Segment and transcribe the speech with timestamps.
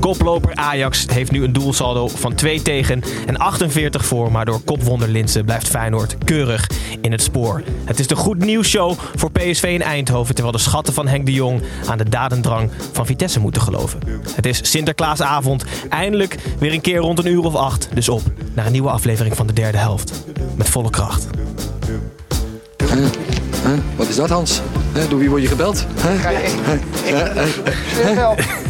[0.00, 4.32] Koploper Ajax heeft nu een doelsaldo van 2 tegen en 48 voor.
[4.32, 7.62] Maar door kopwonder Linse blijft Feyenoord keurig in het spoor.
[7.84, 10.34] Het is de goed nieuws show voor PSV in Eindhoven.
[10.34, 14.00] Terwijl de schatten van Henk de Jong aan de dadendrang van Vitesse moeten geloven.
[14.34, 15.64] Het is Sinterklaasavond.
[15.88, 17.88] Eindelijk weer een keer rond een uur of acht.
[17.94, 18.22] Dus op
[18.54, 20.24] naar een nieuwe aflevering van de derde helft.
[20.56, 21.26] Met volle kracht.
[23.70, 23.78] Huh?
[23.96, 24.60] Wat is dat, Hans?
[24.94, 25.02] Huh?
[25.08, 25.86] Door wie word je gebeld?
[26.02, 26.32] Huh?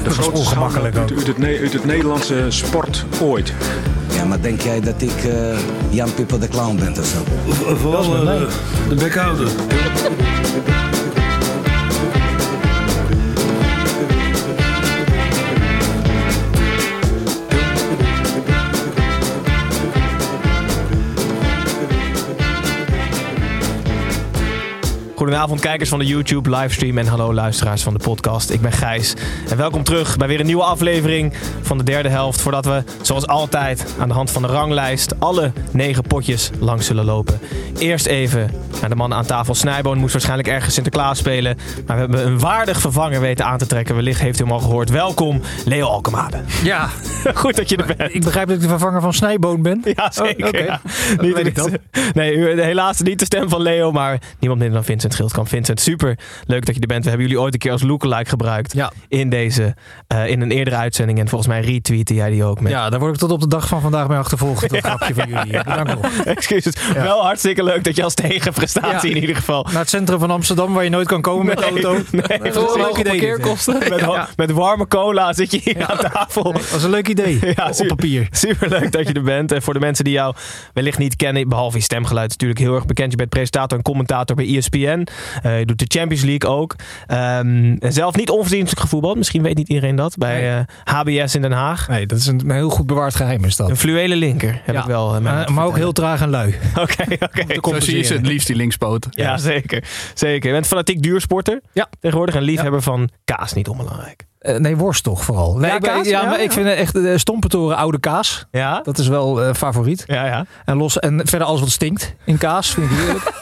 [0.03, 1.11] Dat is ongemakkelijk ook.
[1.11, 3.53] Uit het, uit het Nederlandse sport ooit.
[4.15, 7.19] Ja, maar denk jij dat ik eh, Jan Pipper de Clown ben of zo?
[7.77, 8.43] Vooral eh,
[8.89, 9.49] de bekhouder.
[25.21, 28.51] Goedenavond kijkers van de YouTube livestream en hallo luisteraars van de podcast.
[28.51, 29.15] Ik ben Gijs
[29.49, 32.41] en welkom terug bij weer een nieuwe aflevering van de derde helft.
[32.41, 37.05] Voordat we zoals altijd aan de hand van de ranglijst alle negen potjes langs zullen
[37.05, 37.41] lopen.
[37.79, 38.51] Eerst even
[38.89, 39.55] de man aan tafel.
[39.55, 41.57] Snijboon moest waarschijnlijk ergens Sinterklaas spelen.
[41.87, 43.95] Maar we hebben een waardig vervanger weten aan te trekken.
[43.95, 44.91] Wellicht heeft u hem al gehoord.
[44.91, 46.41] Welkom Leo Alkemade.
[46.63, 46.89] Ja,
[47.35, 48.15] Goed dat je er bent.
[48.15, 49.81] ik begrijp dat ik de vervanger van Snijboon ben.
[49.95, 50.43] Ja, zeker.
[50.43, 50.59] Oh, oké.
[50.65, 50.81] ja.
[51.21, 51.71] Niet weet ik dat-
[52.15, 55.49] Nee, helaas niet de stem van Leo, maar niemand minder dan Vincent Schildkamp.
[55.49, 57.03] Vincent, super leuk dat je er bent.
[57.03, 58.93] We hebben jullie ooit een keer als lookalike gebruikt Ja.
[59.09, 59.75] in deze,
[60.07, 61.19] eh, in een eerdere uitzending.
[61.19, 62.73] En volgens mij retweette jij die ook met.
[62.73, 64.71] Ja, daar word ik tot op de dag van vandaag mee achtervolgd.
[64.71, 65.53] Dat grapje van jullie.
[65.65, 66.25] Bedankt nog.
[66.25, 66.75] Excuses.
[66.95, 68.15] Wel hartstikke leuk dat je als
[68.73, 69.15] tegenprestatie Ja.
[69.17, 69.67] in ieder geval.
[69.71, 71.93] Naar het centrum van Amsterdam, waar je nooit kan komen met de auto.
[72.11, 73.19] Nee, Dat is een leuk idee.
[73.91, 74.29] Met, Ja.
[74.37, 76.53] met warme cola zit je hier aan tafel.
[76.53, 77.39] Dat is een leuk idee.
[77.57, 78.29] Ja, op su- papier.
[78.31, 79.53] Super leuk dat je er bent.
[79.53, 80.35] En voor de mensen die jou
[80.75, 83.11] wellicht niet kennen, behalve je stemgeluid, natuurlijk heel erg bekend.
[83.11, 85.07] Je bent presentator en commentator bij ESPN.
[85.43, 86.77] Eh, je doet de Champions League ook.
[87.07, 89.17] Ehm, en zelf niet onverdienstelijk gevoetbald.
[89.17, 90.17] Misschien weet niet iedereen dat.
[90.17, 90.65] Bij eh,
[90.95, 91.89] HBS in Den Haag.
[91.89, 93.69] Nee, dat is een heel goed bewaard geheim is dat.
[93.71, 94.81] Een fluwele linker heb Ja.
[94.81, 95.15] ik wel.
[95.15, 96.55] eh, Maar, ook heel traag en lui.
[96.81, 97.71] Oké, oké.
[97.71, 99.07] Zo zie je ze het liefst, die linkspoot.
[99.11, 99.85] Ja, zeker.
[100.15, 100.49] zeker.
[100.49, 101.89] Je bent fanatiek duursporter Ja.
[102.01, 102.35] tegenwoordig.
[102.35, 104.29] En liefhebber van kaas, niet onbelangrijk.
[104.39, 105.57] Eh, nee, worst toch vooral.
[105.57, 106.07] Nee, Ja, ik, kaas?
[106.07, 106.45] ja, Ja, maar ja.
[106.45, 108.47] ik vind echt de Stompentoren oude kaas.
[108.51, 108.81] Ja?
[108.83, 110.05] Dat is wel eh, favoriet.
[110.07, 110.47] Ja, ja.
[110.65, 113.33] En, los, en verder alles wat stinkt in kaas vind ik heerlijk.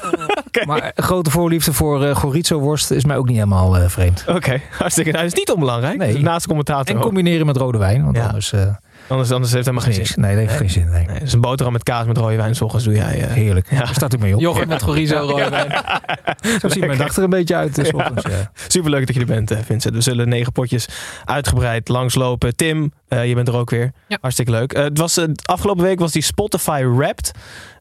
[0.67, 4.25] Maar een grote voorliefde voor eh chorizo worst is mij ook niet helemaal eh, vreemd.
[4.29, 5.11] Oké, hartstikke.
[5.11, 5.97] Nou, dat is niet onbelangrijk.
[5.99, 6.19] Nee.
[6.19, 6.89] Naast de commentator.
[6.89, 7.03] En ook.
[7.03, 8.27] combineren met rode wijn, want Ja.
[8.27, 8.53] anders...
[9.09, 10.21] Anders, anders heeft het helemaal geen zin.
[10.23, 10.89] Nee, dat heeft geen zin.
[10.91, 11.07] Nee.
[11.07, 12.55] Nee, dus een boterham met kaas met rode wijn.
[12.55, 13.21] 's ochtends doe jij.
[13.23, 13.67] eh, Heerlijk.
[13.71, 13.79] Ja.
[13.79, 14.41] Daar staat u mee op.
[14.41, 15.71] Yoghurt met chorizo, rode wijn.
[16.61, 17.75] Zo ziet mijn dag er een beetje uit.
[17.75, 18.51] Dus ochtends, ja.
[18.69, 19.95] Superleuk dat je er bent, eh, Vincent.
[19.95, 20.89] We zullen negen potjes
[21.25, 22.57] uitgebreid langslopen.
[22.57, 23.93] Tim, eh, je bent er ook weer.
[24.09, 24.19] Ja.
[24.21, 24.73] Hartstikke leuk.
[24.73, 27.31] Eh, het was, afgelopen week was die Spotify Wrapped.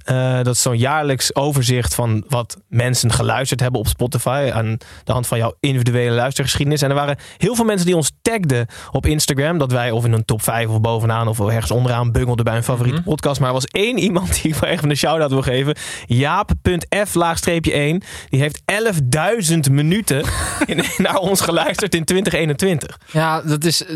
[0.08, 4.50] Eh, dat is zo'n jaarlijks overzicht van wat mensen geluisterd hebben op Spotify.
[4.54, 6.82] Aan de hand van jouw individuele luistergeschiedenis.
[6.82, 9.58] En er waren heel veel mensen die ons tagden op Instagram.
[9.58, 12.64] Dat wij of in een top 5 of bovenaan of ergens onderaan bungelden bij een
[12.64, 13.10] favoriete Mhm.
[13.10, 13.40] podcast.
[13.40, 15.76] Maar er was één iemand die ik wel even een shout-out wil geven.
[16.06, 18.02] Jaap.f-1.
[18.30, 20.24] Die heeft 11.000 minuten
[20.66, 23.00] in, naar ons geluisterd in 2021.
[23.12, 23.96] Ja, dat is, eh,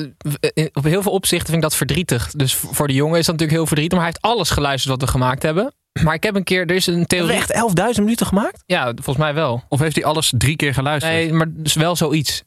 [0.53, 2.31] in- op heel veel opzichten vind ik dat verdrietig.
[2.31, 3.97] Dus voor voor de jongen is dat natuurlijk heel verdrietig.
[3.97, 5.73] Maar hij heeft alles geluisterd wat we gemaakt hebben.
[6.03, 7.35] Maar ik heb een keer, er is een Hebben theorie.
[7.35, 7.53] echt
[7.95, 8.63] 11.000 minuten gemaakt?
[8.65, 9.63] Ja, volgens mij wel.
[9.69, 11.13] Of heeft hij alles drie keer geluisterd?
[11.13, 12.43] Nee, maar dus wel zoiets.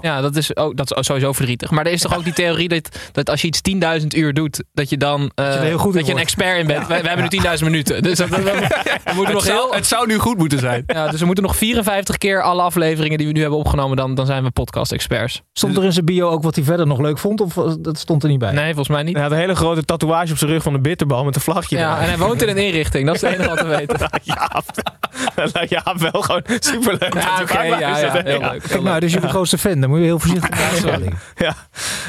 [0.00, 1.70] Ja, dat is, ook, dat is sowieso verdrietig.
[1.70, 3.60] Maar er is toch ook die theorie dat, dat als je iets
[4.00, 6.20] 10.000 uur doet, dat je dan eh, heel goed dat je een wordt.
[6.20, 6.86] expert in bent.
[6.86, 8.02] Wij, wij hebben nu 10.000 minuten.
[8.02, 10.82] Dus dat, we moeten nog zou, heel, het zou nu goed moeten zijn.
[10.86, 14.14] ja, dus we moeten nog 54 keer alle afleveringen die we nu hebben opgenomen, dan,
[14.14, 15.42] dan zijn we podcast-experts.
[15.52, 17.40] Stond er in zijn bio ook wat hij verder nog leuk vond?
[17.40, 18.52] Of dat stond er niet bij?
[18.52, 19.14] Nee, volgens mij niet.
[19.14, 21.76] Hij had een hele grote tatoeage op zijn rug van een bitterbal met een vlagje.
[21.76, 23.06] Ja, en hij woont in een inrichting.
[23.06, 23.94] Dat is het enige wat we weten.
[24.22, 24.62] Ja,
[25.68, 27.14] ja, wel gewoon superleuk.
[27.14, 28.62] Ja, oké, ja, ja, heel leuk.
[28.62, 29.80] Kijk nou, dus jullie grootste fan.
[29.80, 31.12] Dan moet je heel voorzichtig mee uitstralen.
[31.36, 31.54] Ja.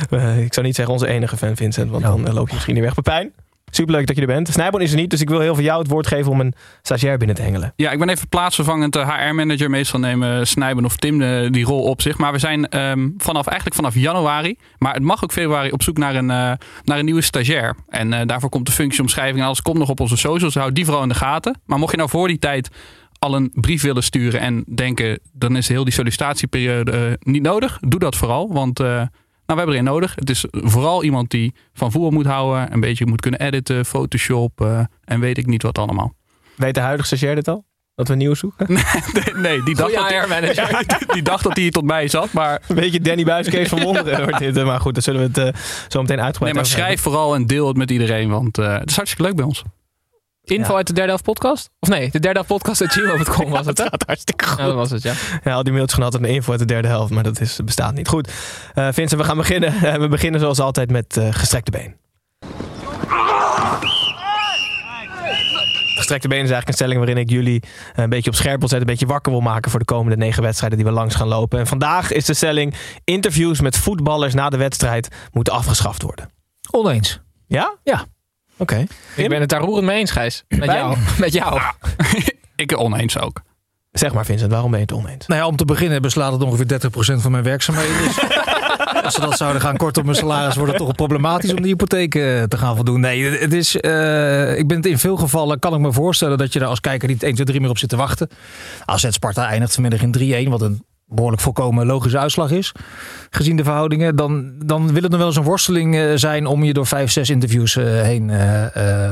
[0.10, 2.74] Eh, ik zou niet zeggen onze enige fan Vincent, want dan eh, loop je misschien
[2.74, 2.94] niet weg.
[2.94, 3.34] Pepijn,
[3.72, 4.48] superleuk dat je er bent.
[4.48, 6.54] Snijboon is er niet, dus ik wil heel veel jou het woord geven om een
[6.82, 7.74] stagiair binnen te hengelen.
[7.76, 9.70] Ja, ik ben even plaatsvervangend HR-manager.
[9.70, 12.18] Meestal nemen Snijben of Tim eh, die rol op zich.
[12.18, 15.98] Maar we zijn ehm, vanaf, eigenlijk vanaf januari, maar het mag ook februari, op zoek
[15.98, 16.52] naar een, eh,
[16.84, 17.76] naar een nieuwe stagiair.
[17.90, 20.56] En eh, daarvoor komt de functieomschrijving en alles komt nog op onze socials.
[20.56, 21.60] Houd die vooral in de gaten.
[21.66, 22.70] Maar mocht je nou voor die tijd
[23.20, 27.78] al een brief willen sturen en denken, dan is heel die sollicitatieperiode eh, niet nodig.
[27.80, 29.10] Doe dat vooral, want uh, nou,
[29.46, 30.16] we hebben er een nodig.
[30.16, 34.62] Het is vooral iemand die van voetbal moet houden, een beetje moet kunnen editen, Photoshop
[34.62, 36.14] uh, en weet ik niet wat allemaal.
[36.56, 37.66] Weet de huidige stagiair dit al?
[37.98, 38.66] Dat we nieuw zoeken?
[38.74, 38.82] nee,
[39.36, 42.34] nee, die, dacht dat ja, die, die, dacht dat hij tot mij zat.
[42.34, 42.62] Maar...
[42.68, 44.66] Een beetje Danny Buis, Kees van Wonderen wordt dit.
[44.66, 47.46] Maar goed, dan zullen we het uh, zo meteen uitgebreid Nee, maar schrijf vooral en
[47.46, 48.30] deel het met iedereen.
[48.30, 49.64] Want uh, het is hartstikke leuk bij ons.
[50.50, 51.70] Info uit de derde helft podcast?
[51.80, 53.76] Of nee, de derde helft podcast uit gmail.com was het.
[53.78, 54.58] Dat gaat hartstikke goed.
[54.58, 55.14] Ja, dat was het, ja.
[55.44, 57.94] Ja, al die mailtjes gehad een info uit de derde helft, maar dat is, bestaat
[57.94, 58.08] niet.
[58.08, 58.34] Goed, uh,
[58.92, 59.74] Vincent, we gaan beginnen.
[59.74, 61.96] Uh, we beginnen zoals altijd met uh, gestrekte been.
[65.96, 67.64] Gestrekte been is eigenlijk een stelling waarin ik jullie
[67.96, 70.44] een beetje op scherp wil zetten, een beetje wakker wil maken voor de komende negen
[70.44, 71.60] wedstrijden die we langs gaan lopen.
[71.60, 72.74] En vandaag is de stelling:
[73.04, 76.30] interviews met voetballers na de wedstrijd moeten afgeschaft worden.
[76.72, 77.22] Oneens.
[77.48, 77.76] Ja?
[77.84, 78.06] Ja.
[78.58, 78.74] Oké.
[78.74, 78.88] Okay.
[79.16, 80.44] Ik ben het daar roerend mee eens, Gijs.
[80.48, 80.98] Met jou.
[81.20, 81.62] Met jou.
[82.56, 83.42] ik oneens ook.
[83.92, 85.28] Zeg maar Vincent, waarom ben je het oneens?
[85.28, 86.80] Nou ja, om te beginnen beslaat het ongeveer
[87.18, 87.98] 30% van mijn werkzaamheden.
[87.98, 88.18] Dus
[89.04, 91.72] als ze dat zouden gaan korten op mijn salaris, wordt het toch problematisch om die
[91.72, 93.00] hypotheek uh, te gaan voldoen.
[93.00, 96.54] Nee, het is, uh, ik ben het in veel gevallen, kan ik me voorstellen dat
[96.54, 98.30] je daar als kijker niet 1, 2, 3 meer op zit te wachten.
[98.86, 102.72] AZ Sparta eindigt vanmiddag in 3-1, wat een behoorlijk volkomen logische uitslag is,
[103.30, 106.64] gezien de verhoudingen, dan, dan wil het nog wel eens een worsteling uh, zijn om
[106.64, 108.66] je door vijf, zes interviews uh, heen uh,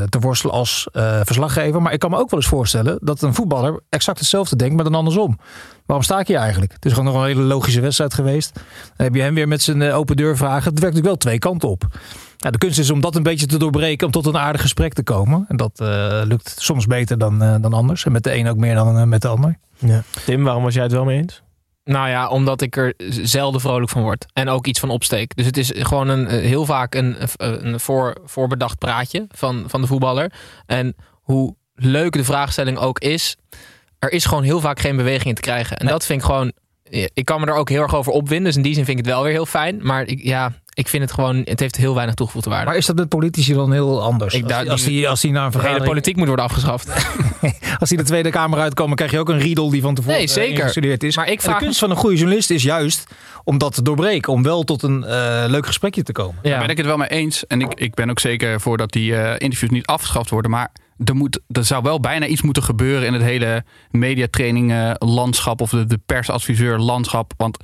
[0.09, 0.87] te worstelen als
[1.23, 1.81] verslaggever.
[1.81, 4.83] Maar ik kan me ook wel eens voorstellen dat een voetballer exact hetzelfde denkt, maar
[4.83, 5.39] dan andersom.
[5.85, 6.73] Waarom sta ik hier eigenlijk?
[6.73, 8.53] Het is gewoon nog een hele logische wedstrijd geweest.
[8.95, 10.71] Dan heb je hem weer met zijn open deur vragen.
[10.71, 11.87] Het werkt natuurlijk wel twee kanten op.
[12.37, 15.03] De kunst is om dat een beetje te doorbreken, om tot een aardig gesprek te
[15.03, 15.45] komen.
[15.47, 15.79] En dat
[16.27, 18.05] lukt soms beter dan, dan anders.
[18.05, 19.57] En met de een ook meer dan met de ander.
[19.77, 20.03] Ja.
[20.25, 21.43] Tim, waarom was jij het wel mee eens?
[21.85, 24.25] Nou ja, omdat ik er zelden vrolijk van word.
[24.33, 25.35] En ook iets van opsteek.
[25.35, 29.87] Dus het is gewoon een, heel vaak een, een voor, voorbedacht praatje van, van de
[29.87, 30.31] voetballer.
[30.65, 33.35] En hoe leuk de vraagstelling ook is,
[33.99, 35.77] er is gewoon heel vaak geen beweging in te krijgen.
[35.77, 35.93] En nee.
[35.93, 36.51] dat vind ik gewoon.
[36.89, 38.45] Ik kan me er ook heel erg over opwinden.
[38.45, 39.79] Dus in die zin vind ik het wel weer heel fijn.
[39.81, 42.65] Maar ik, ja, ik vind het gewoon, het heeft heel weinig toegevoegde waarde.
[42.65, 44.33] Maar is dat met politici dan heel anders?
[44.33, 45.83] Ik, als, als, die, als die naar een vergadering...
[45.83, 46.87] De politiek moet worden afgeschaft.
[47.79, 50.27] als die de Tweede Kamer uitkomen, krijg je ook een riedel die van tevoren nee,
[50.27, 50.63] zeker.
[50.63, 51.15] gestudeerd is.
[51.15, 53.03] Maar ik vraag de kunst van een goede journalist is juist
[53.43, 54.33] om dat te doorbreken.
[54.33, 56.39] Om wel tot een uh, leuk gesprekje te komen.
[56.41, 56.49] Ja.
[56.49, 57.47] Daar ben ik het wel mee eens.
[57.47, 60.51] En ik, ik ben ook zeker voor dat die uh, interviews niet afgeschaft worden.
[60.51, 60.71] Maar
[61.03, 65.61] er, moet, er zou wel bijna iets moeten gebeuren in het hele mediatraining uh, landschap.
[65.61, 67.33] Of de, de persadviseur landschap.
[67.37, 67.57] Want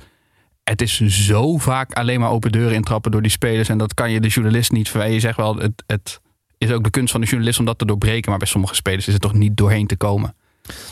[0.64, 3.68] het is zo vaak alleen maar open deuren intrappen door die spelers.
[3.68, 5.16] En dat kan je de journalist niet verwijten.
[5.16, 6.20] Je zegt wel, het, het
[6.58, 8.30] is ook de kunst van de journalist om dat te doorbreken.
[8.30, 10.34] Maar bij sommige spelers is het toch niet doorheen te komen.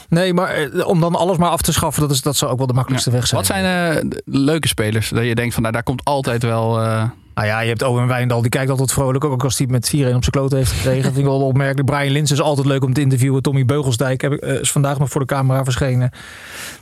[0.08, 2.58] Nee, maar eh, om dan alles maar af te schaffen, dat, is, dat zou ook
[2.58, 3.16] wel de makkelijkste ja.
[3.16, 3.40] weg zijn.
[3.40, 5.08] Wat zijn uh, leuke spelers?
[5.08, 6.82] Dat je denkt van, nou, daar komt altijd wel...
[6.82, 7.10] Uh...
[7.40, 9.24] Nou ja, je hebt Owen Wijndal, die kijkt altijd vrolijk.
[9.24, 11.02] Ook als hij met 4-1 op zijn kloot heeft gekregen.
[11.02, 11.90] vind ik wel opmerkelijk.
[11.90, 13.42] Brian Lins is altijd leuk om te interviewen.
[13.42, 16.10] Tommy Beugelsdijk heb uh, is vandaag nog voor de camera verschenen.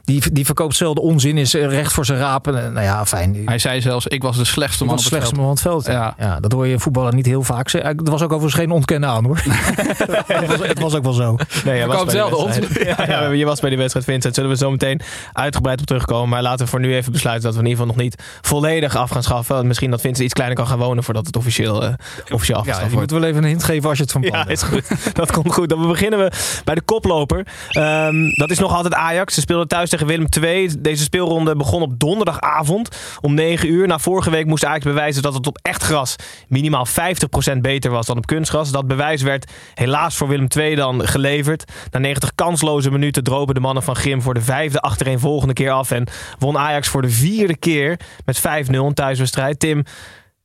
[0.08, 2.72] Die, die verkoopt zelden onzin, is recht voor zijn rapen.
[2.72, 3.42] nou ja, fijn.
[3.44, 5.46] Hij zei zelfs, ik was de slechtste man op het slechtste veld.
[5.46, 5.86] Man op het veld.
[5.86, 6.14] Ja.
[6.18, 7.72] ja, dat hoor je voetballer niet heel vaak.
[7.72, 9.36] Er was ook overigens geen ontkennen aan hoor.
[9.44, 11.36] het, was, het, was, ook wel zo.
[11.64, 12.64] Nee, was zelden onzin.
[13.08, 14.34] Ja, je was bij die wedstrijd Vincent.
[14.34, 15.00] Zullen we zo meteen
[15.32, 16.28] uitgebreid op terugkomen.
[16.28, 18.96] Maar laten we voor nu even besluiten dat we in ieder geval nog niet volledig
[18.96, 19.66] af gaan schaffen.
[19.66, 21.88] Misschien dat Vincent iets kleiner kan gaan wonen voordat het officieel, uh,
[22.30, 22.92] officieel afgeschaft ja.
[22.92, 24.84] Je moet wel even een hint geven als je het van plan Ja, is goed.
[25.12, 25.68] dat komt goed.
[25.68, 26.32] Dan beginnen we
[26.64, 27.46] bij de koploper.
[27.72, 29.34] Um, dat is nog altijd Ajax.
[29.34, 30.80] Ze speelden thuis tegen Willem II.
[30.80, 33.86] Deze speelronde begon op donderdagavond om 9 uur.
[33.86, 36.16] Na vorige week moest Ajax bewijzen dat het op echt gras
[36.48, 38.70] minimaal 50% beter was dan op kunstgras.
[38.70, 41.72] Dat bewijs werd helaas voor Willem II dan geleverd.
[41.90, 45.90] Na 90 kansloze minuten dropen de mannen van Grim voor de vijfde achtereenvolgende keer af.
[45.90, 46.06] En
[46.38, 49.60] won Ajax voor de vierde keer met 5-0 een thuiswedstrijd.
[49.60, 49.84] Tim,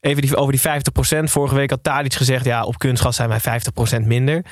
[0.03, 1.23] Even over die 50%.
[1.23, 3.61] Vorige week had Tadic gezegd, ja, op kunstgas zijn wij
[4.01, 4.45] 50% minder.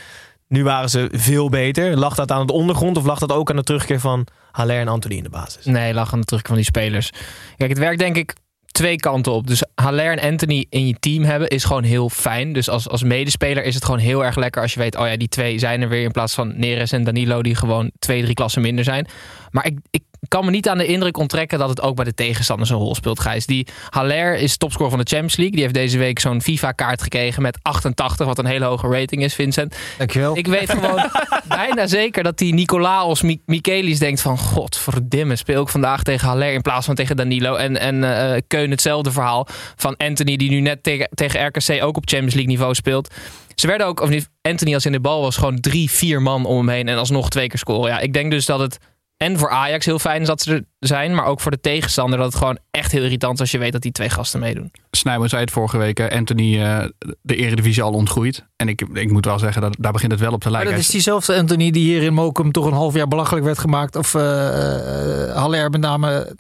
[0.48, 1.98] Nu waren ze veel beter.
[1.98, 4.88] Lag dat aan het ondergrond of lag dat ook aan de terugkeer van Haller en
[4.88, 5.66] Anthony in de basis?
[5.66, 7.12] Nee, lag aan de terugkeer van die spelers.
[7.58, 8.34] Kijk, het werkt denk ik
[8.72, 9.48] twee kanten op.
[9.48, 12.54] Dus Haller en Anthony in je team hebben is gewoon heel fijn.
[12.54, 14.98] Dus als, als medespeler is het gewoon heel erg lekker als je weet...
[14.98, 17.42] oh ja, die twee zijn er weer in plaats van Neres en Danilo...
[17.42, 19.08] die gewoon twee, drie klassen minder zijn.
[19.52, 22.70] Maar ik kan me niet aan de indruk onttrekken dat het ook bij de tegenstanders
[22.70, 23.46] een rol speelt, Gijs.
[23.46, 25.56] Die Haller is topscorer van de Champions League.
[25.56, 29.34] Die heeft deze week zo'n FIFA-kaart gekregen met 88, wat een hele hoge rating is,
[29.34, 29.76] Vincent.
[29.98, 30.38] Dankjewel.
[30.38, 31.10] Ik weet gewoon
[31.48, 34.38] bijna zeker dat die Nicolaos Michelis denkt van...
[34.38, 37.56] Godverdimme, speel ik vandaag tegen Haller in plaats van tegen Danilo.
[37.56, 41.98] En, en uh, Keun hetzelfde verhaal van Anthony, die nu net tegen, tegen RKC ook
[41.98, 43.14] op Champions League niveau speelt.
[43.56, 46.46] Ze werden ook, of niet, Anthony als in de bal was gewoon drie, vier man
[46.46, 47.92] om hem heen en alsnog twee keer scoren.
[47.92, 48.78] Ja, ik denk dus dat het
[49.22, 52.18] en voor Ajax heel fijn is dat ze er zijn, maar ook voor de tegenstander
[52.18, 54.72] dat het gewoon echt heel irritant is als je weet dat die twee gasten meedoen.
[54.92, 56.12] Snijboom zei het vorige week.
[56.12, 56.84] Anthony eh,
[57.22, 58.46] de eredivisie al ontgroeid.
[58.56, 60.76] En ik, ik moet wel zeggen, dat, daar begint het wel op te Maar lijken.
[60.76, 63.96] dat is diezelfde Anthony die hier in Mokum toch een half jaar belachelijk werd gemaakt.
[63.96, 66.36] Of eh eh, Haller met name.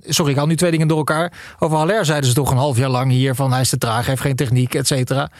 [0.00, 1.32] sorry, ik haal nu twee dingen door elkaar.
[1.58, 4.06] Over Haller zeiden ze toch een half jaar lang hier van hij is te traag,
[4.06, 5.30] heeft geen techniek, et cetera.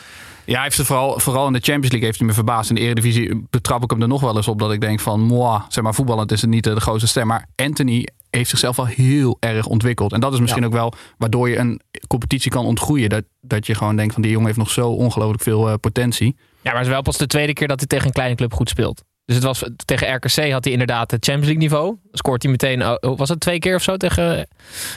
[0.50, 2.68] Ja, hij heeft er vooral, vooral in de Champions League heeft hij me verbaasd.
[2.68, 5.20] In de Eredivisie betrap ik hem er nog wel eens op dat ik denk van,
[5.20, 7.26] moi, zeg maar, voetballend is het niet eh, de grootste stem.
[7.26, 10.12] Maar Anthony heeft zichzelf wel heel erg ontwikkeld.
[10.12, 13.08] En dat is misschien ook wel waardoor je een competitie kan ontgroeien.
[13.08, 16.36] Dat, dat je gewoon denkt van, die jongen heeft nog zo ongelooflijk veel eh, potentie.
[16.36, 18.52] Ja, maar het is wel pas de tweede keer dat hij tegen een kleine club
[18.52, 19.02] goed speelt.
[19.24, 21.96] Dus het was, tegen RKC had hij inderdaad het Champions League niveau.
[22.12, 24.48] Scoort hij meteen, oh, was het twee keer of zo tegen...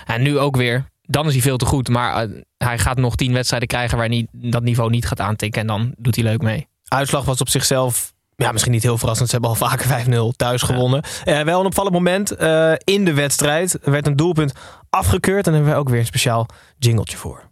[0.05, 0.91] En nu ook weer.
[1.07, 1.89] Dan is hij veel te goed.
[1.89, 5.61] Maar eh, hij gaat nog tien wedstrijden krijgen waar hij dat niveau niet gaat aantikken.
[5.61, 6.67] En dan doet hij leuk mee.
[6.87, 9.29] Uitslag was op zichzelf ja, misschien niet heel verrassend.
[9.29, 11.03] Ze hebben al vaker 5-0 thuis gewonnen.
[11.23, 13.77] Eh, wel een opvallend moment eh, in de wedstrijd.
[13.83, 14.53] Er werd een doelpunt
[14.89, 15.45] afgekeurd.
[15.45, 16.45] En daar hebben we ook weer een speciaal
[16.77, 17.43] jingletje voor.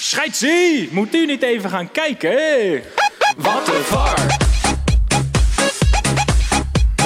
[0.00, 2.82] Scheidsie, moet u niet even gaan kijken?
[3.36, 4.54] Wat een var.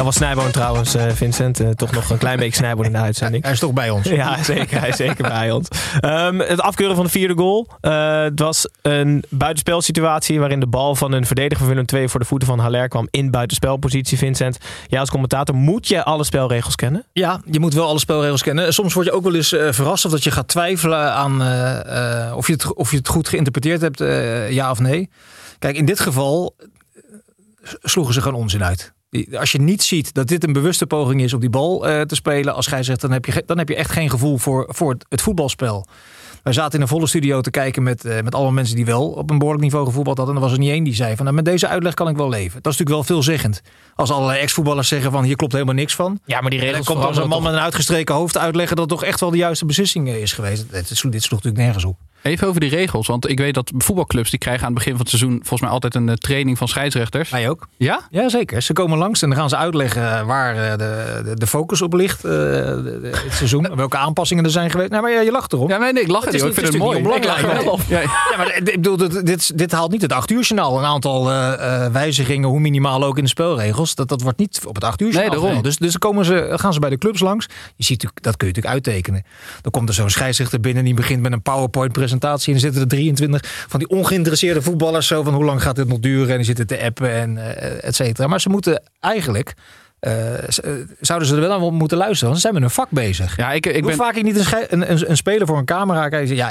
[0.00, 1.61] Dat was Snijboon trouwens, eh, Vincent.
[1.61, 3.42] Eh, toch nog een klein beetje Snijboon in de uitzending.
[3.42, 4.09] Hij is toch bij ons.
[4.09, 4.80] Ja, zeker.
[4.80, 5.69] Hij is zeker bij ons.
[6.00, 7.69] Ehm, het afkeuren van de vierde goal.
[7.80, 12.21] Eh, het was een buitenspelsituatie waarin de bal van een verdediger van Willem II voor
[12.21, 14.19] de voeten van Haller kwam in buitenspelpositie.
[14.19, 17.04] Vincent, jij als commentator, moet je alle spelregels kennen?
[17.12, 18.75] Ja, je moet wel alle spelregels kennen.
[18.75, 21.33] Soms word je ook wel eens eh, verrast of dat je gaat twijfelen aan
[22.35, 23.99] of, je het, of je het goed geïnterpreteerd hebt,
[24.52, 25.11] ja of nee.
[25.59, 26.57] Kijk, in dit geval
[27.83, 28.92] sloegen ze gewoon onzin uit.
[29.38, 32.14] Als je niet ziet dat dit een bewuste poging is om die bal eh, te
[32.14, 34.90] spelen, als gij zegt, dan heb je, dan heb je echt geen gevoel voor, voor
[34.93, 35.87] het, het voetbalspel.
[36.43, 39.09] Wij zaten in een volle studio te kijken met, eh, met allemaal mensen die wel
[39.11, 40.35] op een behoorlijk niveau gevoetbald hadden.
[40.37, 42.17] En er was er niet één die zei van, nou, met deze uitleg kan ik
[42.17, 42.62] wel leven.
[42.62, 43.61] Dat is natuurlijk wel veelzeggend.
[43.95, 46.21] Als allerlei ex-voetballers zeggen van, hier klopt helemaal niks van.
[46.25, 48.90] Ja, maar die regels dan komt dan zo'n man met een uitgestreken hoofd uitleggen dat
[48.90, 50.73] het toch echt wel de juiste beslissing eh, is geweest.
[50.73, 51.97] Dit, sloeg- dit sloeg natuurlijk nergens op.
[52.23, 55.00] Even over die regels, want ik weet dat voetbalclubs die krijgen aan het begin van
[55.00, 57.31] het seizoen volgens mij altijd een eh, training van scheidsrechters.
[57.31, 57.69] Wij ook.
[57.77, 58.00] Ja?
[58.11, 58.62] Ja, zeker.
[58.62, 62.25] Ze komen langs en dan gaan ze uitleggen waar eh, de, de, focus op ligt.
[62.25, 64.91] eh, het seizoen, welke aanpassingen er zijn geweest.
[64.91, 65.69] Nou, maar ja, je lacht erom.
[65.69, 66.57] Ja, nee, nee, ik lach Het het is niet.
[66.57, 66.99] Ik vind het mooi.
[67.17, 67.79] Ik lach er wel.
[67.89, 68.00] Ja.
[68.31, 70.79] Ja, maar dit- ik bedoel, dit, dit, haalt niet het acht uur journaal.
[70.79, 71.25] Een aantal
[71.93, 73.95] wijzigingen, hoe minimaal ook in de spelregels.
[73.95, 75.31] Dat, dat wordt niet op het acht uur journaal.
[75.33, 75.62] Nee, daarom.
[75.62, 77.47] Dus, dus dan komen ze, gaan ze bij de clubs langs.
[77.77, 79.25] Je ziet, dat kun je natuurlijk uittekenen.
[79.61, 80.85] Dan komt er zo'n scheidsrechter binnen.
[80.85, 82.09] Die begint met een PowerPoint presentatie.
[82.12, 85.07] En dan zitten er 23 van die ongeïnteresseerde voetballers.
[85.07, 86.29] Zo van hoe lang gaat dit nog duren?
[86.31, 88.26] En die zitten te appen en eh, et cetera.
[88.26, 89.55] Maar ze moeten eigenlijk...
[90.00, 90.45] eh, eh,
[91.00, 92.25] zouden ze er wel aan moeten luisteren.
[92.29, 93.37] Want ze zijn met hun vak bezig.
[93.37, 93.97] Ja, ik, ik Hoe ben...
[93.97, 96.29] vaak ik niet een, een, een, een speler voor een camera kijk.
[96.29, 96.49] Ja,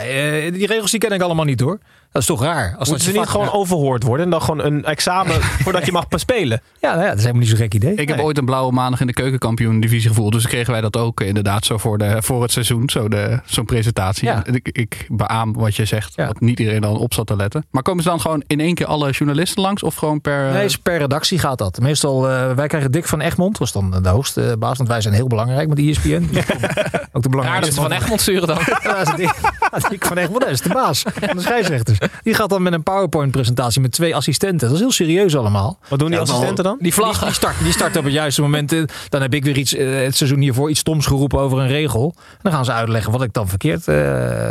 [0.51, 1.79] die regels die ken ik allemaal niet hoor.
[2.11, 2.75] Dat is toch raar.
[2.77, 5.91] Als Moeten dat ze niet gewoon overhoord worden en dan gewoon een examen voordat je
[5.91, 6.61] mag spelen?
[6.79, 7.95] Ja, nou ja, dat is helemaal niet zo'n gek idee.
[7.95, 10.31] Ik heb ooit een blauwe maandag in de keukenkampioen divisie gevoeld.
[10.31, 12.89] Dus kregen wij dat ook inderdaad zo voor, de, voor het seizoen.
[12.89, 14.27] Zo de, zo'n presentatie.
[14.27, 14.45] Ja.
[14.45, 16.13] En Ik, ik beaam wat je zegt.
[16.15, 16.25] Ja.
[16.25, 17.65] Dat niet iedereen dan op zat te letten.
[17.71, 19.83] Maar komen ze dan gewoon in één keer alle journalisten langs?
[19.83, 20.51] Of gewoon per...
[20.51, 21.79] Nee, is per redactie gaat dat.
[21.79, 25.13] Meestal, eh, wij krijgen Dick van Egmond, was dan de hoogste baas, want wij zijn
[25.13, 26.09] heel belangrijk met ESPN.
[26.21, 28.57] ook de Raar dat belangrijkste ze van Egmond sturen dan.
[28.83, 29.35] Ja, dat is Dick,
[29.89, 31.98] Dick van Egmond, dat is de baas van de scheidsrechters.
[32.23, 34.67] Die gaat dan met een PowerPoint-presentatie met twee assistenten.
[34.67, 35.79] Dat is heel serieus allemaal.
[35.87, 36.77] Wat doen die Ja, assistenten dan?
[36.79, 38.71] Die, vlag, die, start, die start op het juiste moment.
[38.73, 41.67] eh, Dan heb ik weer iets, eh, het seizoen hiervoor iets stoms geroepen over een
[41.67, 42.13] regel.
[42.17, 43.95] En dan gaan ze uitleggen wat ik dan verkeerd eh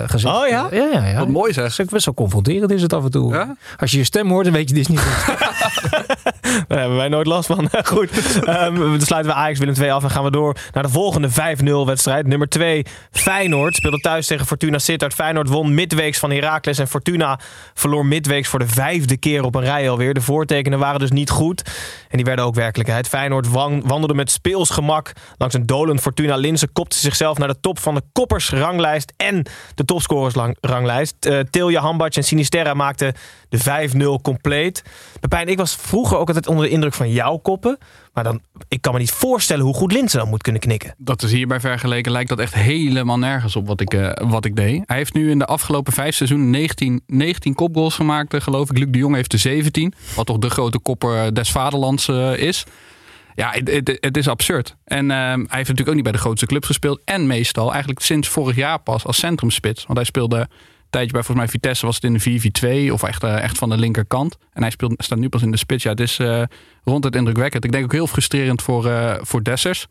[0.06, 0.68] gezegd Oh ja?
[0.70, 1.18] Ja, ja, ja.
[1.18, 1.76] Wat mooi zeg.
[1.76, 3.32] Dat is best wel confronterend is het af en toe.
[3.34, 3.56] Ja?
[3.76, 5.36] Als je je stem hoort, dan weet je dit is niet goed.
[6.68, 7.68] Daar hebben wij nooit last van.
[7.84, 8.10] Goed,
[8.44, 11.28] Ehm, dan sluiten we Ajax Willem 2 af en gaan we door naar de volgende
[11.30, 12.26] 5-0 wedstrijd.
[12.26, 15.14] Nummer 2, Feyenoord speelde thuis tegen Fortuna Sittard.
[15.14, 17.37] Feyenoord won midweeks van Heracles en Fortuna
[17.74, 20.14] verloor midweeks voor de vijfde keer op een rij alweer.
[20.14, 21.62] De voortekenen waren dus niet goed
[22.08, 23.08] en die werden ook werkelijkheid.
[23.08, 26.36] Feyenoord wan- wandelde met speels gemak langs een dolend Fortuna.
[26.36, 31.14] Linse kopte zichzelf naar de top van de koppersranglijst en de topscorersranglijst.
[31.26, 33.14] Uh, Tilja Hambatsch en Sinisterra maakten
[33.48, 34.82] de 5-0 compleet.
[35.20, 37.78] Pepijn, ik was vroeger ook altijd onder de indruk van jouw koppen.
[38.18, 40.94] Maar dan, ik kan me niet voorstellen hoe goed Linse dan moet kunnen knikken.
[40.96, 44.56] Dat is hierbij vergeleken lijkt dat echt helemaal nergens op wat ik, eh, wat ik
[44.56, 44.82] deed.
[44.86, 48.78] Hij heeft nu in de afgelopen vijf seizoenen 19, 19 kopgoals gemaakt, eh, geloof ik.
[48.78, 49.94] Luc de Jong heeft er 17.
[50.14, 52.64] Wat toch de grote kopper des vaderlands eh, is.
[53.34, 54.76] Ja, het, is absurd.
[54.84, 57.00] En hij heeft natuurlijk ook niet bij de grootste clubs gespeeld.
[57.04, 59.84] En meestal eigenlijk sinds vorig jaar pas als centrumspits.
[59.84, 60.48] Want hij speelde
[60.90, 62.20] tijdje bij volgens mij Vitesse was het in de
[62.88, 64.36] 4-4-2 of echt, eh, echt van de linkerkant.
[64.52, 65.82] En hij speelt, staat nu pas in de spits.
[65.82, 66.42] Ja, het is eh,
[66.84, 67.64] rond het indrukwekkend.
[67.64, 69.86] Ik denk ook heel frustrerend voor, eh, voor Dessers.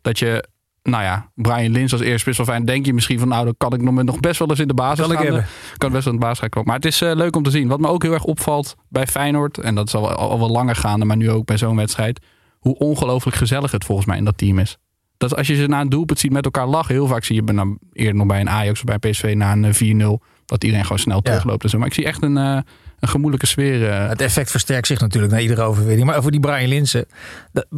[0.00, 0.44] Dat je,
[0.82, 2.64] nou ja, Brian Lins als eerste spits wel fijn.
[2.64, 5.04] Denk je misschien van, nou, dan kan ik nog, best wel eens in de basis
[5.06, 5.36] Zal ik gaan.
[5.36, 5.44] eh,
[5.76, 6.68] Kan best wel in de basis gaan komen.
[6.68, 7.68] Maar het is leuk om te zien.
[7.68, 9.58] Wat me ook heel erg opvalt bij Feyenoord.
[9.58, 12.20] En dat is al, al, al wel langer gaande, maar nu ook bij zo'n wedstrijd.
[12.58, 14.76] hoe ongelooflijk gezellig het volgens mij in dat team is.
[15.20, 16.94] Dat als je ze na een doelpunt ziet met elkaar lachen.
[16.94, 19.64] Heel vaak zie je nou, eerder nog bij een Ajax of bij PSV na een
[19.64, 20.24] eh, 4-0.
[20.46, 21.62] Dat iedereen gewoon snel terugloopt.
[21.62, 21.78] En zo.
[21.78, 22.58] Maar ik zie echt een, eh,
[22.98, 23.90] een gemoedelijke sfeer.
[23.90, 24.08] eh.
[24.08, 26.06] Het effect versterkt zich natuurlijk na iedere overwinning.
[26.06, 27.06] Maar over die Brian Linsen.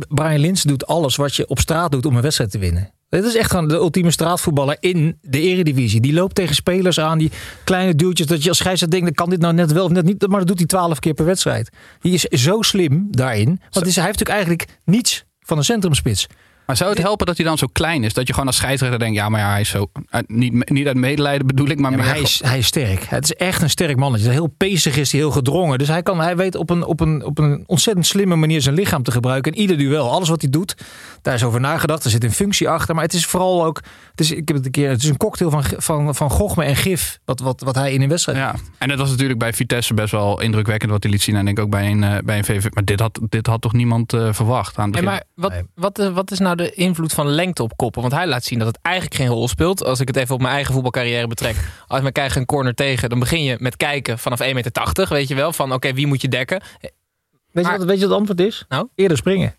[0.09, 2.91] Brian Linsen doet alles wat je op straat doet om een wedstrijd te winnen.
[3.09, 6.01] Dit is echt gewoon de ultieme straatvoetballer in de eredivisie.
[6.01, 7.31] Die loopt tegen spelers aan, die
[7.65, 8.27] kleine duwtjes.
[8.27, 10.27] Dat je als scheidsrechter denkt, kan dit nou net wel of net niet.
[10.27, 11.71] Maar dat doet hij twaalf keer per wedstrijd.
[12.01, 13.61] Die is zo slim daarin.
[13.71, 16.27] Want is, hij heeft natuurlijk eigenlijk niets van een centrumspits.
[16.67, 18.15] Maar zou het helpen dat hij dan zo klein is?
[18.15, 19.91] Dat je gewoon als scheidsrechter denkt, ja, maar ja, hij is zo...
[20.11, 22.67] uit- niet, niet uit medelijden bedoel ik, maar, Ja, maar meer hij, is, hij is
[22.67, 23.05] sterk.
[23.05, 24.31] Het is echt een sterk mannetje.
[24.31, 25.79] Heel pezig is hij, heel gedrongen.
[25.79, 28.75] Dus hij, kan, hij weet op een, op, een, op een ontzettend slimme manier zijn
[28.75, 29.53] lichaam te gebruiken.
[29.53, 30.11] In ieder duel.
[30.11, 30.75] Alles wat hij doet,
[31.23, 32.05] daar is over nagedacht.
[32.05, 32.95] Er zit een functie achter.
[32.95, 33.81] Maar het is vooral ook...
[34.11, 34.89] Het is, ik heb het een keer...
[34.89, 37.19] Het is een cocktail van, van, van gochme en gif.
[37.25, 38.39] Wat, wat, wat hij in een wedstrijd...
[38.39, 41.35] Ja, en dat was natuurlijk bij Vitesse best wel indrukwekkend wat hij liet zien.
[41.35, 42.67] En ik denk ook bij een, eh, bij een VV.
[42.71, 45.21] Maar dit had, dit had toch niemand eh, verwacht aan het En begin?
[45.35, 48.01] maar wat, wat, eh, wat is nou de invloed van lengte op koppen?
[48.01, 49.85] Want hij laat zien dat het eigenlijk geen rol speelt.
[49.85, 51.57] Als ik het even op mijn eigen voetbalcarrière betrek.
[51.87, 55.07] Als we krijgen een corner tegen, dan begin je met kijken vanaf 1,80 meter.
[55.09, 56.63] Weet je wel, van oké, wie moet je dekken?
[56.81, 58.65] Weet, je wat, weet je wat het antwoord is?
[58.69, 58.89] Nou?
[58.95, 59.55] Eerder springen.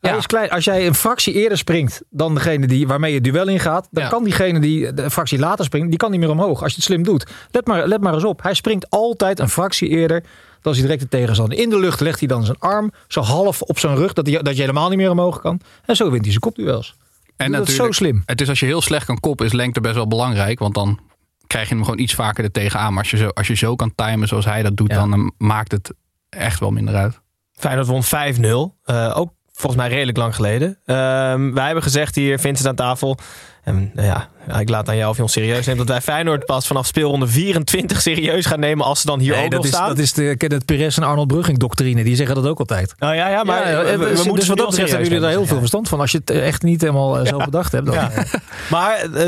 [0.00, 0.16] Hij Ja.
[0.16, 0.50] is klein.
[0.50, 4.08] Als jij een fractie eerder springt dan degene die, waarmee je duel ingaat, dan Ja.
[4.08, 6.62] kan diegene die de fractie later springt, die kan niet meer omhoog.
[6.62, 7.26] Als je het slim doet.
[7.50, 8.42] Let maar, let maar eens op.
[8.42, 10.24] Hij springt altijd een fractie eerder
[10.74, 11.58] dan hij direct de tegenstander.
[11.58, 14.42] In de lucht legt hij dan zijn arm zo half op zijn rug, dat, hij,
[14.42, 15.60] dat je helemaal niet meer omhoog kan.
[15.84, 16.94] En zo wint hij zijn kopduels.
[17.36, 18.22] En dat is zo slim.
[18.26, 20.58] Het is als je heel slecht kan koppen, is lengte best wel belangrijk.
[20.58, 20.98] Want dan
[21.46, 22.92] krijg je hem gewoon iets vaker er tegenaan.
[22.92, 24.96] Maar als je zo, als je zo kan timen zoals hij dat doet, Ja.
[24.96, 25.92] dan eh, maakt het
[26.28, 27.20] echt wel minder uit.
[27.52, 28.76] Feyenoord won 5-0.
[28.84, 30.78] Eh, ook volgens mij redelijk lang geleden.
[30.84, 33.18] Ehm, wij hebben gezegd hier, Vincent aan tafel.
[33.64, 35.78] En nou ja, ja, ik laat aan jou of je ons serieus neemt.
[35.78, 38.84] Dat wij Feyenoord pas vanaf speelronde 24 serieus gaan nemen.
[38.86, 39.88] Als ze dan hier Nee, ook dat, nog is, staan.
[39.88, 42.04] dat is de Kenneth Perez en Arnold Brugging doctrine.
[42.04, 42.94] Die zeggen dat ook altijd.
[42.98, 45.08] Oh ja, ja, maar Ja, we, we, we moeten dus ze wat dat betreft hebben
[45.08, 46.00] jullie daar heel veel verstand van.
[46.00, 47.86] Als je het echt niet helemaal eh, zo bedacht hebt.
[47.86, 47.94] Dan,
[48.70, 49.26] Maar eh,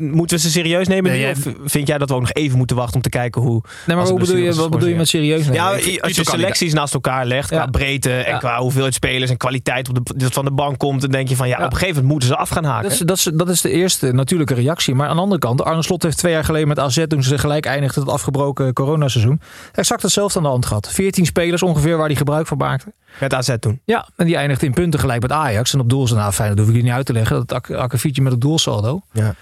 [0.00, 1.10] moeten we ze serieus nemen?
[1.10, 3.62] Nee, Of vind jij dat we ook nog even moeten wachten om te kijken hoe...
[3.86, 5.40] Nee, maar hoe bedoel je, wat bedoel je met serieus?
[5.40, 5.54] nemen?
[5.54, 9.88] Ja, als je selecties naast elkaar legt, qua breedte en qua hoeveelheid spelers en kwaliteit
[9.88, 11.88] op de, dat van de bank komt, dan denk je van ja, op een gegeven
[11.94, 12.82] moment moeten ze af gaan haken.
[12.82, 14.94] Dat is, dat, is, dat is de eerste natuurlijke reactie.
[14.94, 17.38] Maar aan de andere kant, Arne Slot heeft twee jaar geleden met AZ, toen ze
[17.38, 19.40] gelijk eindigden het afgebroken coronaseizoen,
[19.72, 20.88] exact hetzelfde aan de hand gehad.
[20.92, 22.92] 14 spelers ongeveer waar hij gebruik van maakte.
[23.20, 23.80] Met AZ toen.
[23.84, 25.72] Ja, en die eindigde in punten gelijk met Ajax.
[25.74, 27.36] En op doel nou fijn, dat hoef ik jullie niet uit te leggen.
[27.36, 29.00] Dat ak- akkefietje met het doelsaldo.
[29.12, 29.34] Ja.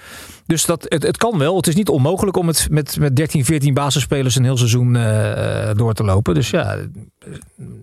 [0.46, 1.56] Dus dat, het, het kan wel.
[1.56, 5.70] Het is niet onmogelijk om het met, met 13, 14 basisspelers een heel seizoen eh,
[5.74, 6.34] door te lopen.
[6.34, 6.76] Dus ja,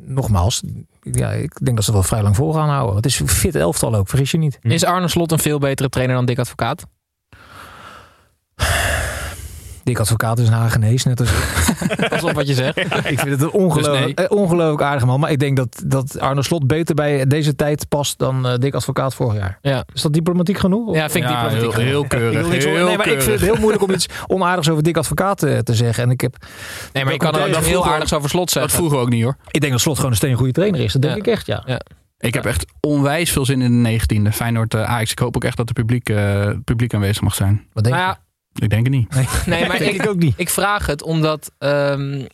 [0.05, 0.61] nogmaals.
[1.01, 2.95] Ja, ik denk dat ze het wel vrij lang vol gaan houden.
[2.95, 4.59] Het is een fit elftal ook, vergis je niet.
[4.61, 6.85] Is Arne Slot een veel betere trainer dan Dick Advocaat?
[9.85, 11.35] Dick Advocaat is een Hagenees, net als ik.
[12.09, 12.77] Pas op wat je zegt.
[13.13, 15.19] ik vind het een ongelooflijk, Dus eh, ongelooflijk aardig man.
[15.19, 18.73] Maar ik denk dat, dat Arne Slot beter bij deze tijd past dan eh Dick
[18.73, 19.57] Advocaat vorig jaar.
[19.61, 20.87] Ja, Is dat diplomatiek genoeg?
[20.87, 21.75] Of- ja vind ik Ja, diplomatiek.
[21.77, 22.45] heel, heel Ik, keurig.
[22.45, 25.43] on- heel nee, maar ik vind het heel moeilijk om iets onaardigs over Dick Advocaat
[25.43, 26.03] eh, te zeggen.
[26.03, 26.35] En ik, heb,
[26.93, 28.71] Nee, maar je kan er ook Dat nog heel vroeger- aardigs over Slot Dat zeggen.
[28.71, 29.37] vroegen we ook niet hoor.
[29.51, 30.93] ik denk dat Slot gewoon een steen goede trainer is.
[30.93, 31.21] Dat denk Ja.
[31.21, 31.63] ik echt, ja.
[31.65, 31.79] Ja.
[32.19, 34.31] Ik heb echt onwijs veel zin in de 19e.
[34.31, 35.11] Feyenoord eh, Ajax.
[35.11, 36.11] Ik hoop ook echt dat het publiek,
[36.63, 37.67] publiek aanwezig mag zijn.
[37.73, 38.13] Wat denk Nou je?
[38.13, 38.23] ja,
[38.61, 39.09] Ik denk het niet.
[39.45, 40.33] nee, maar denk ik, ik ook niet.
[40.37, 42.25] Ik vraag het omdat ehm,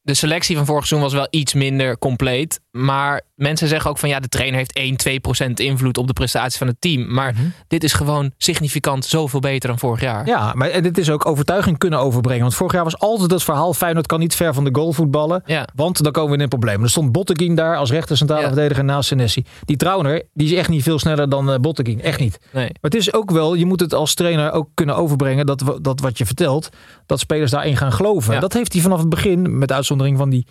[0.00, 2.60] de selectie van vorig seizoen was wel iets minder compleet.
[2.84, 6.12] Maar mensen zeggen ook van ja, de trainer heeft 1, 2 procent invloed op de
[6.12, 7.12] prestatie van het team.
[7.14, 7.42] Maar Mhm.
[7.68, 10.26] dit is gewoon significant zoveel beter dan vorig jaar.
[10.26, 12.42] Ja, maar en dit is ook overtuiging kunnen overbrengen.
[12.42, 13.74] Want vorig jaar was altijd het verhaal...
[13.74, 15.42] Feyenoord kan niet ver van de goal voetballen.
[15.46, 15.68] Ja.
[15.74, 16.82] Want dan komen we in een probleem.
[16.82, 18.46] Er stond Botteguin daar als rechter centrale Ja.
[18.48, 19.44] verdediger naast Senesi.
[19.64, 22.02] Die Trauner, die is echt niet veel sneller dan eh Botteguin.
[22.02, 22.38] Echt niet.
[22.52, 22.64] Nee.
[22.64, 25.46] Maar het is ook wel, je moet het als trainer ook kunnen overbrengen...
[25.46, 26.68] dat, we- dat wat je vertelt,
[27.06, 28.34] dat spelers daarin gaan geloven.
[28.34, 28.40] Ja.
[28.40, 30.46] Dat heeft hij vanaf het begin, met uitzondering van die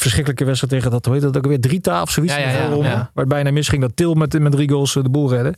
[0.00, 2.34] verschrikkelijke wedstrijd tegen dat, hoe heet dat ook weer, Drita of zoiets.
[2.34, 2.70] Ja, ja, ja.
[2.90, 5.54] Waar het bijna misging dat Til met, met drie goals eh, de boel redde.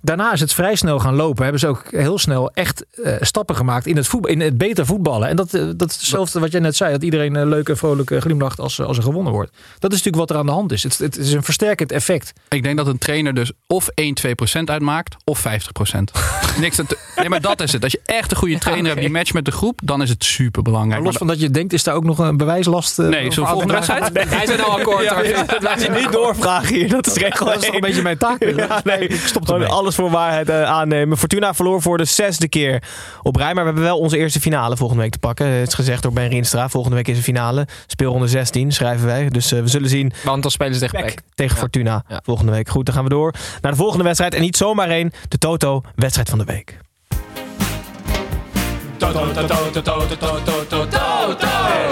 [0.00, 1.42] Daarna is het vrij snel gaan lopen.
[1.42, 4.86] Hebben ze ook heel snel echt eh, stappen gemaakt in het, voetbal, in het beter
[4.86, 5.28] voetballen.
[5.28, 6.92] En dat, eh, dat is hetzelfde wat jij net zei.
[6.92, 9.50] Dat iedereen eh, leuk en vrolijk glimlacht als, als er gewonnen wordt.
[9.78, 10.82] Dat is natuurlijk wat er aan de hand is.
[10.82, 12.32] Het, het is een versterkend effect.
[12.48, 16.12] Ik denk dat een trainer dus of 1, 2 procent uitmaakt of 50 procent.
[16.60, 17.82] Niks aan te- Nee, maar dat is het.
[17.82, 20.24] Als je echt een goede trainer hebt die matcht met de groep, dan is het
[20.24, 21.04] super belangrijk.
[21.04, 22.98] Los van dat je denkt, is daar ook nog een bewijslast?
[22.98, 24.10] Nee, zo'n volgende wedstrijd?
[24.28, 25.02] Hij zijn al akkoord.
[25.04, 25.56] Ja, hoor.
[25.60, 28.44] laat je niet doorvragen hier, dat is regel Dat is toch een beetje mijn taak?
[28.56, 29.68] Ja, nee, ik stop ermee.
[29.86, 31.18] Alles voor waarheid eh, aannemen.
[31.18, 32.82] Fortuna verloor voor de zesde keer
[33.22, 33.46] op rij.
[33.46, 35.46] Maar we hebben wel onze eerste finale volgende week te pakken.
[35.46, 36.68] Het is gezegd door Ben Rienstra.
[36.68, 37.66] Volgende week is een finale.
[37.86, 39.28] Speelronde 16 schrijven wij.
[39.28, 40.12] Dus eh, we zullen zien.
[40.24, 41.22] Want dan spelen ze tegen Pek Pek.
[41.34, 41.60] tegen Ja.
[41.60, 42.20] Fortuna Ja.
[42.24, 42.68] volgende week.
[42.68, 44.34] Goed, dan gaan we door naar de volgende wedstrijd.
[44.34, 45.12] En niet zomaar één.
[45.28, 46.78] De Toto wedstrijd van de week.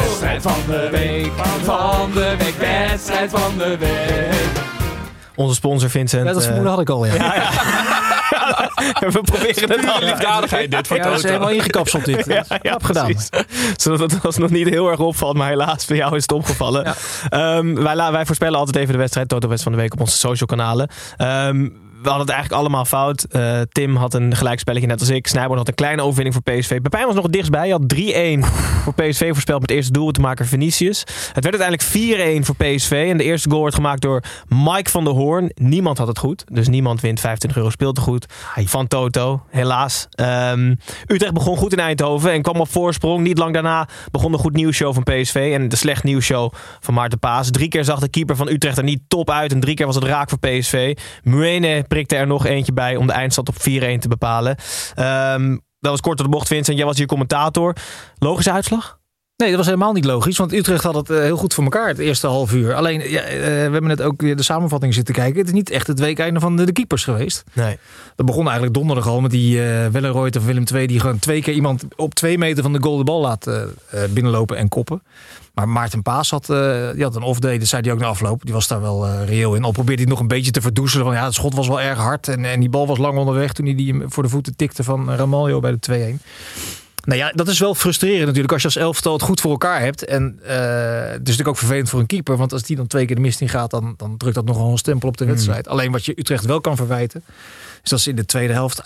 [0.01, 4.74] Wedstrijd van de week, van de week, wedstrijd van de week.
[5.35, 6.27] Onze sponsor Vincent.
[6.27, 7.15] Ja, dat eh, vermoeden had ik al, ja.
[7.15, 7.51] Ja,
[9.11, 10.01] we proberen het al.
[10.01, 12.27] Liefdadigheid dit voor dat is helemaal ingekapseld dit.
[12.35, 13.05] Ja, Ja, ja, gedaan.
[13.05, 13.29] precies.
[13.77, 16.95] Zodat het ons nog niet heel erg opvalt, maar helaas bij jou is het opgevallen.
[17.29, 20.17] Ehm, wij, wij voorspellen altijd even de wedstrijd, Toto West van de Week op onze
[20.19, 20.89] social kanalen.
[21.17, 21.69] Ehm,
[22.05, 23.23] we hadden het eigenlijk allemaal fout.
[23.23, 25.27] Eh, Tim had een gelijkspelletje net als ik.
[25.27, 26.81] Snijboord had een kleine overwinning voor PSV.
[26.81, 27.61] Pepijn was nog het dichtstbij.
[27.61, 28.45] Hij had 3-1
[28.85, 31.01] voor PSV voorspeld met eerste doel te maken Vinicius.
[31.33, 33.07] Het werd uiteindelijk 4-1 voor PSV.
[33.11, 35.51] En de eerste goal werd gemaakt door Mike van der Hoorn.
[35.55, 36.45] Niemand had het goed.
[36.53, 39.43] Dus niemand wint 25 euro speeltegoed van Toto.
[39.51, 40.07] Helaas.
[40.11, 40.75] Ehm,
[41.07, 43.23] Utrecht begon goed in Eindhoven en kwam op voorsprong.
[43.23, 45.51] Niet lang daarna begon de goed nieuwsshow van PSV.
[45.55, 47.51] En de slecht nieuwsshow van Maarten Paas.
[47.51, 49.53] Drie keer zag de keeper van Utrecht er niet top uit.
[49.53, 50.97] En drie keer was het raak voor PSV.
[51.23, 53.59] Muene prikte er nog eentje bij om de eindstand op 4-1
[53.99, 54.57] te bepalen.
[54.95, 56.77] Ehm, dat was kort door de bocht, Vincent.
[56.77, 57.77] Jij was hier commentator.
[58.19, 58.99] Logische uitslag?
[59.37, 60.39] Nee, dat was helemaal niet logisch.
[60.39, 62.75] Want Utrecht had het eh, heel goed voor elkaar het eerste half uur.
[62.75, 65.39] Alleen, ja, eh, we hebben net ook weer de samenvatting zitten kijken.
[65.39, 67.45] Het is niet echt het weekeinde van de, keepers geweest.
[67.53, 67.79] Nee.
[68.17, 70.87] Dat begon eigenlijk donderdag al met die uh, Welleroyd of Willem II...
[70.87, 73.63] die gewoon twee keer iemand op twee meter van de goal de bal laat eh,
[73.63, 75.03] eh, binnenlopen en koppen.
[75.55, 78.45] Maar Maarten Paas had, eh, die had een off-day, dat zei hij ook na afloop.
[78.45, 79.65] Die was daar wel eh, reëel in.
[79.65, 81.07] Al probeerde hij nog een beetje te verdoezelen.
[81.07, 83.53] Van, ja, het schot was wel erg hard en, en die bal was lang onderweg...
[83.53, 86.23] toen hij die voor de voeten tikte van Ramaljo bij de 2-1.
[87.05, 89.81] Nou ja, dat is wel frustrerend natuurlijk als je als elftal het goed voor elkaar
[89.81, 90.05] hebt.
[90.05, 92.37] En uh, het is natuurlijk ook vervelend voor een keeper.
[92.37, 94.71] Want als die dan twee keer de mist in gaat, dan, dan drukt dat nogal
[94.71, 95.67] een stempel op de wedstrijd.
[95.67, 95.73] Mm.
[95.73, 97.25] Alleen wat je Utrecht wel kan verwijten,
[97.83, 98.81] is dat ze in de tweede helft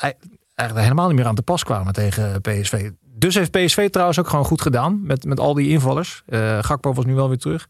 [0.55, 2.91] eigenlijk helemaal niet meer aan te pas kwamen tegen PSV.
[3.15, 6.23] Dus heeft PSV trouwens ook gewoon goed gedaan met, met al die invallers.
[6.29, 7.69] Uh, Gakpo was nu wel weer terug.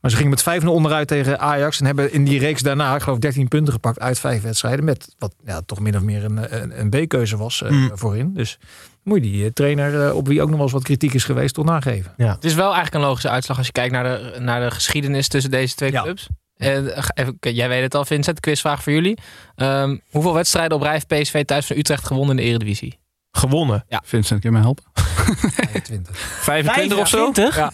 [0.00, 1.80] Maar ze gingen met 5-0 onderuit tegen Ajax.
[1.80, 4.84] En hebben in die reeks daarna, ik geloof 13 punten gepakt uit vijf wedstrijden.
[4.84, 7.90] Met wat ja, toch min of meer een, een, een B-keuze was uh, mm.
[7.94, 8.34] voorin.
[8.34, 8.58] Dus
[9.04, 11.54] moet je die trainer, uh, op wie ook nog wel eens wat kritiek is geweest,
[11.54, 12.12] toch nageven.
[12.16, 12.34] Ja.
[12.34, 15.28] Het is wel eigenlijk een logische uitslag als je kijkt naar de, naar de geschiedenis
[15.28, 16.02] tussen deze twee ja.
[16.02, 16.28] clubs.
[16.56, 16.68] Uh,
[17.14, 18.40] even, jij weet het al, Vincent.
[18.40, 19.18] Quizvraag voor jullie.
[19.56, 22.98] Um, hoeveel wedstrijden op rij heeft PSV thuis van Utrecht gewonnen in de Eredivisie?
[23.30, 23.84] Gewonnen?
[23.88, 24.02] Ja.
[24.04, 24.84] Vincent, kun je me helpen?
[25.36, 26.16] 25.
[26.18, 27.30] 25 of zo?
[27.34, 27.72] Ja.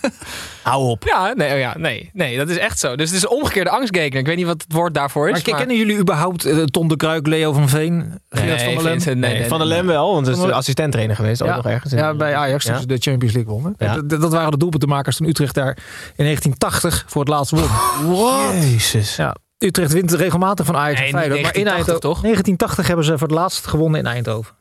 [0.62, 1.04] Hou op.
[1.04, 2.96] Ja nee, ja, nee, nee, dat is echt zo.
[2.96, 4.18] Dus het is een omgekeerde angstgekenen.
[4.18, 5.32] Ik weet niet wat het woord daarvoor is.
[5.32, 5.58] Maar, maar...
[5.58, 7.96] kennen jullie überhaupt uh, Ton de Kruik, Leo van Veen,
[8.30, 8.98] nee, van der Lem?
[9.04, 11.42] Nee, nee, van der Lem wel, want hij is assistent-trainer geweest.
[11.42, 11.92] Ook Ja, nog ergens.
[11.92, 12.80] ja, bij Ajax toen Ja.
[12.80, 13.74] ze de Champions League wonnen.
[13.78, 13.94] Ja.
[13.94, 15.76] Dat, dat waren de doelpuntenmakers toen Utrecht daar
[16.16, 18.60] in 1980 voor het laatst won.
[18.70, 19.16] Jezus.
[19.16, 19.36] Ja.
[19.58, 21.42] Utrecht wint regelmatig van Ajax Nee, en Feyenoord.
[21.42, 22.20] Maar in 1980 Eindhoven, toch?
[22.22, 24.54] 1980 hebben ze voor het laatst gewonnen in Eindhoven.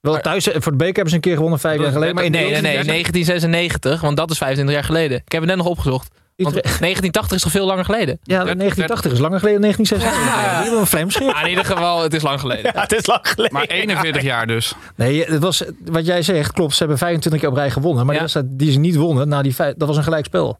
[0.00, 2.14] Wel Maar- thuis, voor de beker hebben ze een keer gewonnen vijf jaar geleden.
[2.14, 5.16] Maar in nee, nee, nee, 1996, want dat is 25 jaar geleden.
[5.24, 6.08] Ik heb het net nog opgezocht.
[6.36, 8.18] Want Utrecht- 1980 is toch veel langer geleden?
[8.22, 10.26] Ja, 1980 is langer geleden dan 1996.
[10.26, 11.28] Ja.
[11.28, 11.34] Een.
[11.34, 12.70] Ah, in ieder geval, het is lang geleden.
[12.74, 13.52] Ja, het is lang geleden.
[13.52, 14.72] Maar 41 jaar dus.
[14.96, 16.72] Nee, het was, wat jij zegt, klopt.
[16.72, 18.06] Ze hebben 25 keer op rij gewonnen.
[18.06, 18.42] Maar Ja.
[18.44, 20.58] die ze niet wonnen, na die vijf, dat was een gelijkspel.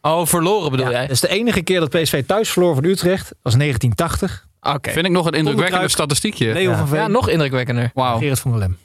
[0.00, 1.00] Oh, verloren bedoel Ja, jij?
[1.00, 3.32] dat is de enige keer dat PSV thuis verloor van Utrecht.
[3.42, 4.46] was 1980.
[4.62, 4.90] Oké.
[4.90, 5.90] Vind ik nog een indrukwekkende Kruik.
[5.90, 6.52] statistiekje.
[6.52, 7.90] Leo van Veen, Ja, nog indrukwekkender.
[7.94, 8.18] Wauw.
[8.18, 8.78] Gerrit van der Lem.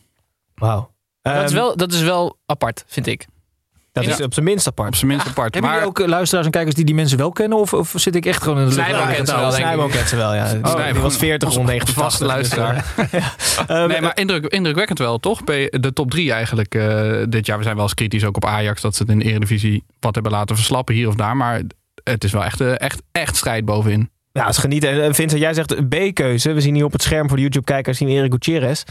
[0.56, 0.92] Wauw.
[1.22, 3.26] dat, is Ehm, wel, dat is wel apart, vind ik.
[3.92, 4.24] dat is Ja.
[4.24, 4.96] op zijn minst Op apart.
[4.98, 5.54] zijn minst apart.
[5.54, 7.58] Hebben Maar jullie ook eh, luisteraars en kijkers die die mensen wel kennen?
[7.58, 9.60] Of, of zit ik echt gewoon in de Snijboom kent ze wel, denk ik.
[9.66, 10.52] Snijboom kent ze wel, ja.
[10.54, 10.94] Die- Snijboom.
[10.94, 12.86] Die was 40 rond 90 vaste luisteraar.
[13.68, 15.44] Ehm, Nee, maar indruk, indrukwekkend wel, toch?
[15.44, 17.58] Bij De top drie eigenlijk eh, dit jaar.
[17.58, 18.82] We zijn wel eens kritisch ook op Ajax...
[18.82, 21.38] dat ze het in de Eredivisie wat hebben laten verslappen hier of daar.
[21.38, 21.62] Maar
[22.04, 24.10] het is wel echt, eh, echt, echt strijd bovenin.
[24.38, 24.89] Ja, het is genieten.
[24.89, 26.52] En eh, Vincent, jij zegt een B-keuze.
[26.54, 28.84] We zien hier op het scherm voor de YouTube-kijkers zien we Erik Gutierrez.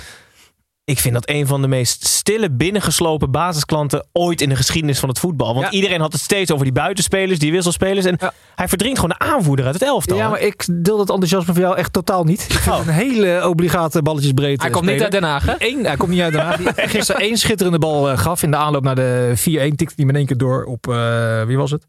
[0.85, 5.09] Ik vind dat een van de meest stille, binnengeslopen basisklanten ooit in de geschiedenis van
[5.09, 5.55] het voetbal.
[5.55, 5.71] Want Ja.
[5.73, 8.07] iedereen had het steeds over die buitenspelers, die wisselspelers.
[8.07, 8.33] En Ja.
[8.55, 10.17] hij verdringt gewoon de aanvoerder uit het elftal.
[10.17, 12.41] Ja, maar ik deel dat enthousiasme voor jou echt totaal niet.
[12.49, 12.87] Ik vind Oh.
[12.87, 14.63] een hele obligate balletjesbreedte.
[14.63, 15.53] Hij komt niet uit Den Haag, hè?
[15.59, 16.57] Eén, hij komt niet uit Den Haag.
[16.57, 19.77] Die gisteren één schitterende bal eh, gaf in de aanloop naar de 4-1.
[19.77, 21.85] Tikte hij met één keer door op, eh, wie was het?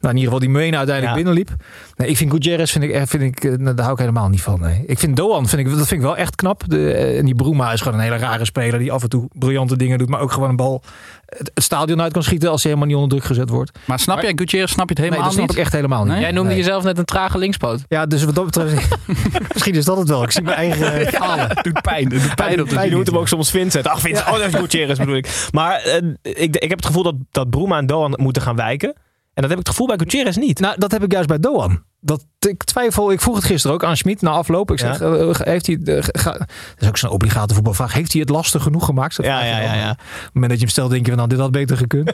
[0.00, 1.22] Nou, in ieder geval die Mena uiteindelijk Ja.
[1.24, 1.50] binnenliep.
[1.98, 4.28] Nee, ik vind Gutierrez, vind ik, echt- vind ik, eh, nou, daar hou ik helemaal
[4.28, 4.60] niet van.
[4.60, 4.82] Nee.
[4.86, 6.62] Ik vind Doan, vind ik, dat vind ik wel echt knap.
[6.66, 8.78] De, eh, en die Bruma is gewoon een hele rare speler.
[8.78, 10.08] Die af en toe briljante dingen doet.
[10.08, 10.82] Maar ook gewoon een bal
[11.26, 13.78] het, het stadion uit kan schieten als hij helemaal niet onder druk gezet wordt.
[13.84, 15.56] Maar snap jij, Gutierrez, snap je het Nee, helemaal dat snap niet?
[15.56, 16.12] ik echt helemaal niet.
[16.12, 16.20] Nee?
[16.20, 16.58] Jij noemde Nee.
[16.58, 17.80] jezelf net een trage linkspoot.
[17.88, 18.88] Ja, dus wat dat betreft...
[19.52, 20.22] misschien is dat het wel.
[20.22, 21.48] Ik zie mijn eigen eh, falen.
[21.48, 22.12] Het doet pijn.
[22.12, 23.86] Het doet pijn op de Je noemt hem ook soms Vincent.
[23.88, 24.26] Ach, Vincent.
[24.28, 25.48] Oh, dat is Gutierrez bedoel ik.
[25.50, 28.94] Maar ik, ik heb het gevoel dat, dat Bruma en Doan moeten gaan wijken.
[29.38, 30.60] En dat heb ik het gevoel bij Gutierrez niet.
[30.60, 31.82] Nou, dat heb ik juist bij Doan.
[32.00, 34.70] Dat, ik twijfel, ik vroeg het gisteren ook aan Schmid na afloop.
[34.70, 35.06] Ik zeg, Ja.
[35.06, 37.92] eh, heeft hij, eh, ga- dat is ook zo'n obligate voetbalvraag.
[37.92, 39.16] Heeft hij het lastig genoeg gemaakt?
[39.16, 39.90] Dat Ja, ja, ja, ja.
[39.90, 42.12] Op het moment dat je hem stelt, denk je van, nou, dit had beter gekund.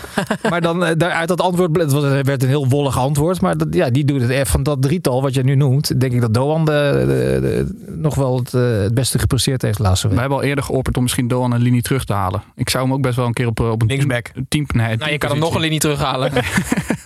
[0.50, 3.40] maar dan, eh, daar, uit dat antwoord, het was- het werd een heel wollig antwoord.
[3.40, 6.00] Maar dat, ja, die doet het echt van dat drietal wat je nu noemt.
[6.00, 9.78] Denk ik dat Doan de, de- de- nog wel het, eh, het beste gepresteerd heeft
[9.78, 10.20] laatste We week.
[10.20, 12.42] hebben al eerder geopperd om misschien Doan een linie terug te halen.
[12.54, 14.26] Ik zou hem ook best wel een keer op, eh, op een Linksback.
[14.26, 16.32] team, team nee, Nou, je kan hem nog een linie terughalen.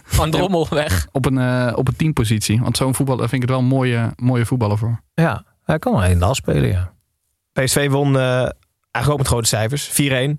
[0.05, 1.07] Van Drommel weg.
[1.12, 2.61] op een, eh, op een positie.
[2.61, 5.00] Want zo'n voetballer vind ik het wel een mooie, mooie voetballer voor.
[5.14, 6.92] Ja, hij kan wel in de as spelen, ja.
[7.52, 8.48] PSV won eh,
[8.90, 9.88] eigenlijk ook met grote cijfers.
[9.88, 9.92] 4-1.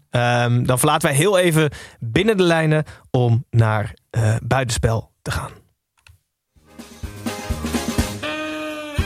[0.09, 5.49] Ehm, dan verlaten wij heel even binnen de lijnen om naar eh, buitenspel te gaan.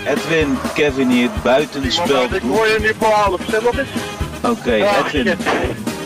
[0.05, 2.23] Edwin, Kevin hier, buitenspel.
[2.23, 2.89] Ik hoor je nu
[3.67, 3.89] op eens.
[4.43, 5.37] Oké, Edwin.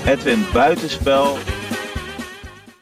[0.05, 1.37] Edwin, buitenspel.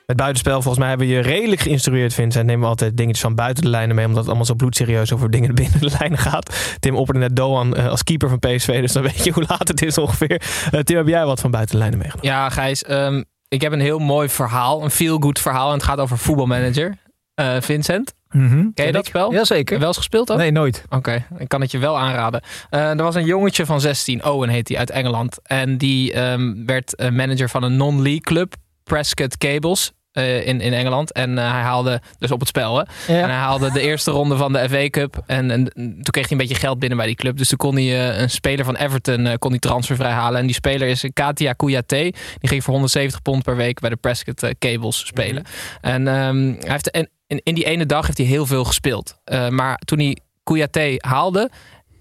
[0.06, 2.46] Met buitenspel, volgens mij hebben we je redelijk geïnstrueerd, Vincent.
[2.46, 5.32] Nemen we altijd dingetjes van buiten de lijnen mee, omdat het allemaal zo bloedserieus over
[5.32, 6.76] dingen binnen de lijnen gaat.
[6.80, 9.68] Tim opperde net Doan eh, als keeper van PSV, dus dan weet je hoe laat
[9.68, 10.41] het is ongeveer.
[10.72, 12.32] Eh, Tim, heb jij wat van buiten de lijnen meegenomen?
[12.32, 12.84] Ja, Gijs.
[12.84, 14.84] ehm, ik heb een heel mooi verhaal.
[14.84, 15.68] Een feel-good verhaal.
[15.68, 16.98] En het gaat over voetbalmanager.
[17.36, 18.13] Eh, Vincent.
[18.74, 19.32] Ken je dat spel?
[19.34, 19.80] Jazeker.
[19.80, 20.38] Wel eens gespeeld ook?
[20.38, 20.84] Nee, nooit.
[20.89, 22.41] Oké, ik kan het je wel aanraden.
[22.70, 25.38] Eh, er was een jongetje van 16, Owen heet hij, uit Engeland.
[25.44, 28.54] En die ehm, werd manager van een non-league club,
[28.86, 29.91] Prescott Cables.
[30.12, 31.12] eh, in, in Engeland.
[31.12, 32.84] En eh, hij haalde, dus op het spel, hè?
[33.13, 33.21] Ja.
[33.21, 35.24] En hij haalde de eerste ronde van de FA Cup.
[35.26, 37.38] En, en toen kreeg hij een beetje geld binnen bij die club.
[37.38, 40.39] Dus toen kon hij eh, een speler van Everton kon hij transfervrij halen.
[40.39, 42.02] En die speler is Katia Kouyaté.
[42.39, 45.43] Die ging voor 170 pond per week bij de Prescott Cables spelen.
[45.82, 49.17] En ehm, hij heeft, en, in, in die ene dag heeft hij heel veel gespeeld.
[49.50, 51.50] Maar toen hij Kouyaté haalde,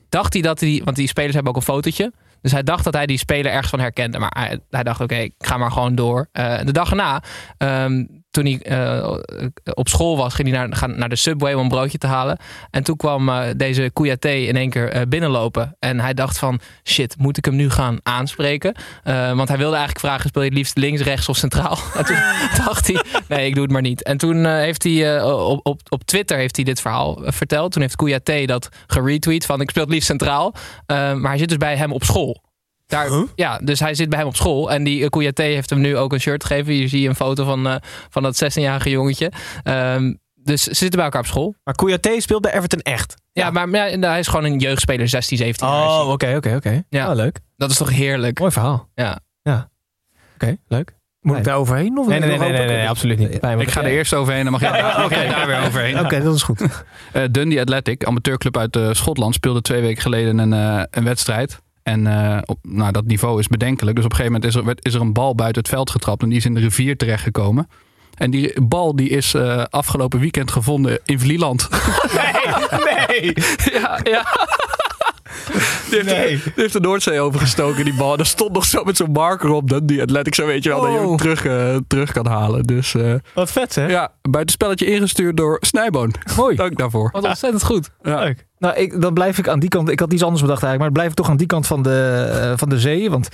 [0.08, 0.80] dacht hij dat hij...
[0.84, 2.12] Want die spelers hebben ook een fotootje.
[2.44, 4.18] Dus hij dacht dat hij die speler ergens van herkende.
[4.18, 6.28] Maar hij, dacht, oké, ik ga maar gewoon door.
[6.32, 7.22] Eh, de dag erna,
[7.58, 9.16] ehm, toen hij eh,
[9.74, 12.38] op school was, ging hij naar, gaan naar de Subway om een broodje te halen.
[12.70, 15.76] En toen kwam eh, deze Kouyaté in één keer eh, binnenlopen.
[15.78, 18.74] En hij dacht van, shit, moet ik hem nu gaan aanspreken?
[19.34, 21.78] Want hij wilde eigenlijk vragen, speel je het liefst links, rechts of centraal?
[21.94, 22.16] En toen
[22.64, 24.02] dacht hij, nee, ik doe het maar niet.
[24.02, 27.72] En toen heeft hij op, op, op Twitter heeft hij dit verhaal verteld.
[27.72, 30.54] Toen heeft Kouyaté dat geretweet van, ik speel het liefst centraal.
[30.86, 32.42] Maar hij zit dus bij hem op school.
[32.86, 34.70] Daar, Ja, dus hij zit bij hem op school.
[34.70, 36.72] En die uh, Kouyaté heeft hem nu ook een shirt gegeven.
[36.72, 37.76] Hier zie je een foto van, eh,
[38.10, 39.32] van dat 16-jarige jongetje.
[39.62, 41.54] Ehm, dus ze zitten bij elkaar op school.
[41.64, 43.14] Maar Kouyaté speelt bij Everton echt?
[43.32, 45.82] Ja, maar, maar ja, hij is gewoon een jeugdspeler, 16, 17 jaar.
[45.82, 46.82] Oh, oké, oké, oké.
[46.88, 47.06] Ja.
[47.06, 47.40] Ah, leuk.
[47.56, 48.38] Dat is toch heerlijk?
[48.38, 48.88] Mooi verhaal.
[48.94, 49.20] Ja.
[50.34, 50.94] Oké, leuk.
[51.20, 51.98] Moet ik daar overheen?
[51.98, 53.32] Of Nee, nee, nee, nee, nee, absoluut niet.
[53.58, 54.70] Ik ga er eerst overheen, dan mag jij,
[55.28, 56.00] daar weer overheen.
[56.00, 56.62] Oké, dat is goed.
[57.12, 61.62] Eh, Dundee Athletic, amateurclub uit eh, Schotland, speelde twee weken geleden een, eh, een wedstrijd.
[61.84, 63.96] En eh, op, nou, dat niveau is bedenkelijk.
[63.96, 65.90] Dus op een gegeven moment is er, werd- is er een bal buiten het veld
[65.90, 66.22] getrapt.
[66.22, 67.68] En die is in de rivier terechtgekomen.
[68.14, 71.68] En die bal die is eh, afgelopen weekend gevonden in Vlieland.
[72.84, 73.32] Nee!
[73.80, 74.24] ja, ja.
[76.02, 76.42] Die heeft, Nee.
[76.42, 78.12] die heeft de Noordzee overgestoken, die bal.
[78.12, 79.68] En er stond nog zo met zo'n marker op.
[79.68, 82.62] Dundee Athletic, zo weet je wel, dat je hem terug, eh, terug kan halen.
[82.62, 83.86] Dus eh, Wat vet, hè?
[83.86, 86.14] ja, buitenspelletje ingestuurd door Snijboon.
[86.36, 86.56] Mooi.
[86.56, 87.08] Dank daarvoor.
[87.12, 87.90] Wat ontzettend goed.
[88.02, 88.18] Ja.
[88.20, 88.46] Leuk.
[88.58, 89.88] Nou, ik, dan blijf ik aan die kant.
[89.88, 92.28] Ik had iets anders bedacht eigenlijk, maar blijf ik toch aan die kant van de,
[92.40, 93.10] eh, van de zee.
[93.10, 93.28] Want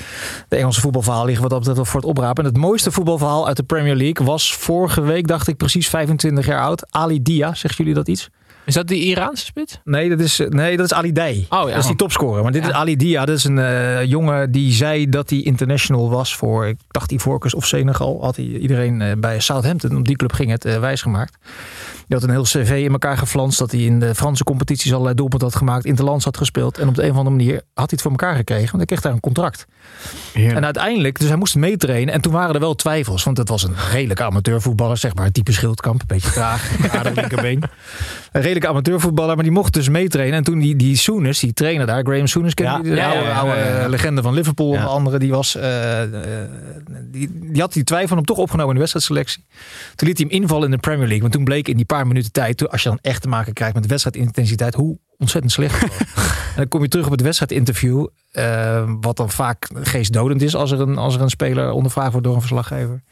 [0.49, 2.44] de Engelse voetbalverhaal liggen wat dat betreft voor het oprapen.
[2.44, 6.46] En het mooiste voetbalverhaal uit de Premier League was vorige week, dacht ik, precies 25
[6.46, 6.87] jaar oud.
[6.90, 8.29] Ali Dia, zeggen jullie dat iets?
[8.70, 9.80] Is dat die Iraanse spits?
[9.85, 11.46] Nee, dat is, nee, dat is Ali Day.
[11.48, 11.74] Oh ja.
[11.74, 12.42] Dat is die topscorer.
[12.42, 12.68] Maar dit Ja.
[12.68, 13.24] is Ali Dia.
[13.24, 17.54] Dat is een eh, jongen die zei dat hij international was voor, ik dacht Ivoorkust
[17.54, 18.18] of Senegal.
[18.22, 21.37] Had hij iedereen eh, bij Southampton, op die club ging het, eh, wijsgemaakt.
[22.11, 23.59] Die had een heel cv in elkaar geflanst.
[23.59, 25.85] Dat hij in de Franse competities allerlei doelpunten had gemaakt.
[25.85, 26.79] Interlands had gespeeld.
[26.79, 28.64] En op de een of andere manier had hij het voor elkaar gekregen.
[28.64, 29.66] Want hij kreeg daar een contract.
[30.35, 32.14] En uiteindelijk, dus hij moest meetrainen.
[32.14, 33.25] En toen waren er wel twijfels.
[33.25, 34.96] Want het was een redelijke amateurvoetballer.
[34.96, 36.01] Zeg maar, type Schildkamp.
[36.01, 36.70] Een beetje traag.
[37.14, 37.62] linkerbeen.
[38.33, 39.35] Een redelijke amateurvoetballer.
[39.35, 40.37] Maar die mocht dus meetrainen.
[40.37, 42.03] En toen die, die Souness, die trainer daar.
[42.03, 42.83] Graham Souness, ken je Ja.
[42.83, 42.94] die?
[42.94, 43.88] Ja, oude, oude ja.
[43.88, 44.73] legende van Liverpool.
[44.73, 44.85] Ja.
[44.85, 45.18] Andere.
[45.18, 46.51] Die, was, eh, eh,
[47.11, 49.44] die, die had die twijfel hem toch opgenomen in de wedstrijdselectie.
[49.94, 51.20] Toen liet hij hem invallen in de Premier League.
[51.20, 52.56] Want toen bleek in die paar minuten tijd.
[52.56, 54.74] toen- Als je dan echt te maken krijgt met wedstrijdintensiteit.
[54.74, 55.82] Hoe ontzettend slecht.
[56.50, 58.06] En dan kom je terug op het wedstrijdinterview.
[58.32, 62.26] eh, wat dan vaak geestdodend is als er, een, als er een speler ondervraagd wordt
[62.26, 63.02] door een verslaggever.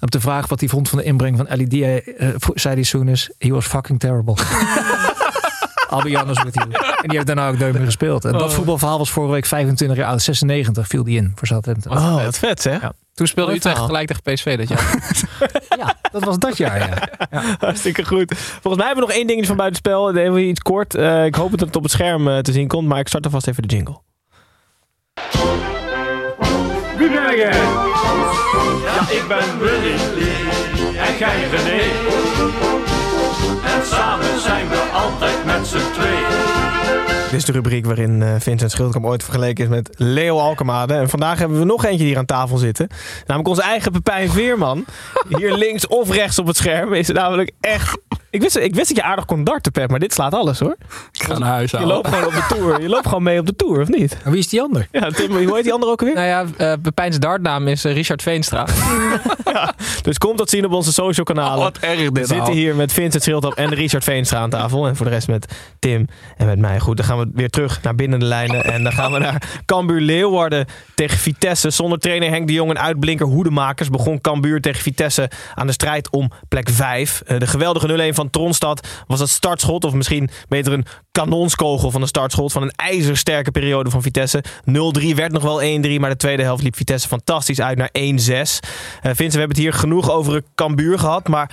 [0.00, 3.30] Op de vraag wat hij vond van de inbreng van LED, eh, zei hij Soenis,
[3.38, 4.34] he was fucking terrible.
[5.88, 6.68] Be honest with you.
[6.72, 8.24] En die heeft daarna ook nooit meer gespeeld.
[8.24, 10.22] En dat voetbalverhaal was vorige week 25 jaar oud.
[10.22, 11.92] 96 viel die in voor Southampton.
[11.92, 12.72] Oh, wat vet, hè?
[12.72, 12.92] Ja.
[13.14, 14.94] Toen speelde Mooi Utrecht gelijk tegen PSV dat jaar.
[15.78, 17.08] Ja, dat was dat jaar, ja.
[17.58, 18.34] Hartstikke goed.
[18.36, 20.16] Volgens mij hebben we nog één dingetje van buitenspel.
[20.16, 20.94] Even iets kort.
[20.94, 22.88] Eh, ik hoop dat het op het scherm eh, te zien komt.
[22.88, 24.00] Maar ik start alvast even de jingle.
[26.98, 27.52] Wie ben jij?
[28.84, 29.94] Ja, ik ben Willy.
[30.96, 31.80] En jij René.
[33.74, 35.37] En samen zijn we altijd met.
[37.30, 40.94] Dit is de rubriek waarin eh, Vincent Schildkamp ooit vergeleken is met Leo Alkemade.
[40.94, 42.88] En vandaag hebben we nog eentje hier aan tafel zitten.
[43.26, 44.84] Namelijk onze eigen Pepijn Veerman.
[45.28, 47.98] Hier links of rechts op het scherm is namelijk echt
[48.30, 50.76] Ik wist, ik wist dat je aardig kon darten, Pep, maar dit slaat alles hoor.
[51.12, 51.94] Ik ga naar huis Je halen.
[51.94, 52.80] loopt gewoon op de tour.
[52.80, 54.16] Je loopt gewoon mee op de tour, of niet?
[54.24, 54.88] En wie is die ander?
[54.92, 56.14] Ja, Tim, hoe heet die andere ook alweer?
[56.16, 58.66] Nou ja, eh Pepijn's dartnaam is eh, Richard Veenstra.
[60.02, 61.56] Dus kom dat zien op onze social kanalen.
[61.58, 62.52] Oh, wat erg dit We zitten al.
[62.52, 64.86] hier met Vincent Schildap en Richard Veenstra aan tafel.
[64.86, 66.78] En voor de rest met Tim en met mij.
[66.80, 68.64] Goed, dan gaan we weer terug naar binnen de lijnen.
[68.64, 71.70] En dan gaan we naar Cambuur Leeuwarden tegen Vitesse.
[71.70, 76.10] Zonder trainer Henk de Jong en uitblinker Hoedemakers begon Cambuur tegen Vitesse aan de strijd
[76.10, 77.22] om plek 5.
[77.38, 79.84] De geweldige 0-1 van Tronstad was het startschot.
[79.84, 82.52] Of misschien beter een kanonskogel van een startschot.
[82.52, 84.44] Van een ijzersterke periode van Vitesse.
[84.44, 86.00] 0-3 werd nog wel 1-3.
[86.00, 87.92] Maar de tweede helft liep Vitesse fantastisch uit naar 1-6.
[87.92, 88.40] Eh
[89.02, 91.28] Vincent, we hebben het hier genoeg over Cambuur gehad.
[91.28, 91.50] Maar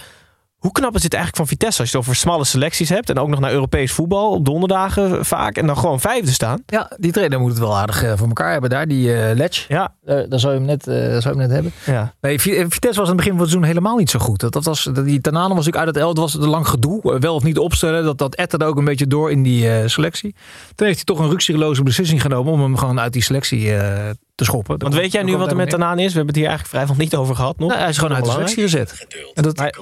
[0.65, 3.19] hoe knap is dit eigenlijk van Vitesse als je het over smalle selecties hebt en
[3.19, 6.63] ook nog naar Europees voetbal op donderdagen vaak en dan gewoon vijfde staan?
[6.65, 9.67] Ja, die trainer moet het wel aardig eh, voor elkaar hebben daar, die eh Letch.
[9.67, 11.71] Ja, Daar, daar zou je hem net, eh, daar zou je hem net hebben.
[11.85, 12.13] ja.
[12.21, 14.39] Nee, Vi- eh, Vitesse was aan het begin van het seizoen helemaal niet zo goed.
[14.39, 16.67] Dat, dat was, dat- die Tanane was natuurlijk uit het El, het was een lang
[16.67, 17.13] gedoe.
[17.13, 19.87] eh, Wel of niet opstellen, dat, dat etterde ook een beetje door in die eh,
[19.87, 20.35] selectie.
[20.75, 24.09] Toen heeft hij toch een ruksigloze beslissing genomen om hem gewoon uit die selectie eh,
[24.35, 24.79] te schoppen.
[24.79, 26.05] Want weet jij nu wat er met Tanaan is?
[26.11, 27.67] We hebben het hier eigenlijk vrijwel niet over gehad nog.
[27.69, 29.05] Nou, hij is gewoon uit de selectie gezet.
[29.33, 29.73] En dat, Hij,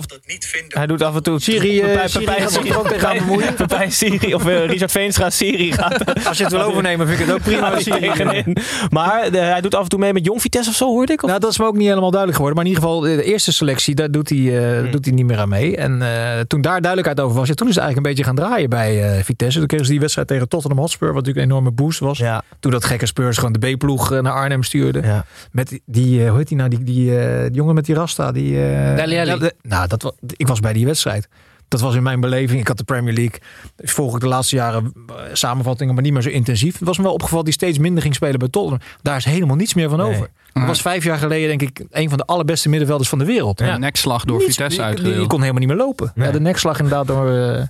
[0.67, 1.39] hij doet af en toe...
[1.41, 3.53] Siri, eh, Pepijn- Siri ook bemoeien.
[3.53, 7.25] Pepijn Siri, of eh, Richard Veenstra Siri gaat als je het wil overnemen, vind ik
[7.25, 7.75] het ook prima.
[7.77, 8.57] tegenin.
[8.89, 11.23] Maar eh, hij doet af en toe mee met Jong Vitesse of zo, hoorde ik?
[11.23, 11.27] Of?
[11.29, 12.57] Nou, dat is me ook niet helemaal duidelijk geworden.
[12.63, 14.91] Maar in ieder geval, de eerste selectie, daar doet hij, eh, Hmm.
[14.91, 15.77] doet hij niet meer aan mee.
[15.77, 18.47] En eh, toen daar duidelijkheid over was, ja, toen is het eigenlijk een beetje gaan
[18.49, 19.57] draaien bij eh, Vitesse.
[19.57, 22.17] Toen kregen ze die wedstrijd tegen Tottenham Hotspur, wat natuurlijk een enorme boost was.
[22.17, 22.43] Ja.
[22.59, 25.01] Toen dat gekke Spurs gewoon de B-ploeg naar Arnhem stuurde.
[25.01, 25.25] Ja.
[25.51, 27.95] Met die- die, eh, hoe heet die nou, die, die, eh, die jongen met die
[27.95, 28.31] rasta.
[28.31, 29.13] Die, eh, Dele Alli.
[29.15, 31.27] ja, de- nou, dat, ik was bij die wedstrijd.
[31.67, 32.59] Dat was in mijn beleving.
[32.59, 33.39] Ik had de Premier League.
[33.77, 34.93] Volg ik de laatste jaren
[35.33, 36.77] samenvattingen, maar niet meer zo intensief.
[36.79, 38.79] Het was me wel opgevallen die steeds minder ging spelen bij Tottenham.
[39.01, 40.07] Daar is helemaal niets meer van Nee.
[40.07, 40.29] over.
[40.53, 43.59] Dat was vijf jaar geleden, denk ik, een van de allerbeste middenvelders van de wereld.
[43.61, 46.11] Een nekslag door Niets- Vitesse die, die, kon helemaal niet meer lopen.
[46.15, 46.27] Nee.
[46.27, 47.29] Ja, de nekslag inderdaad door...
[47.29, 47.61] eh,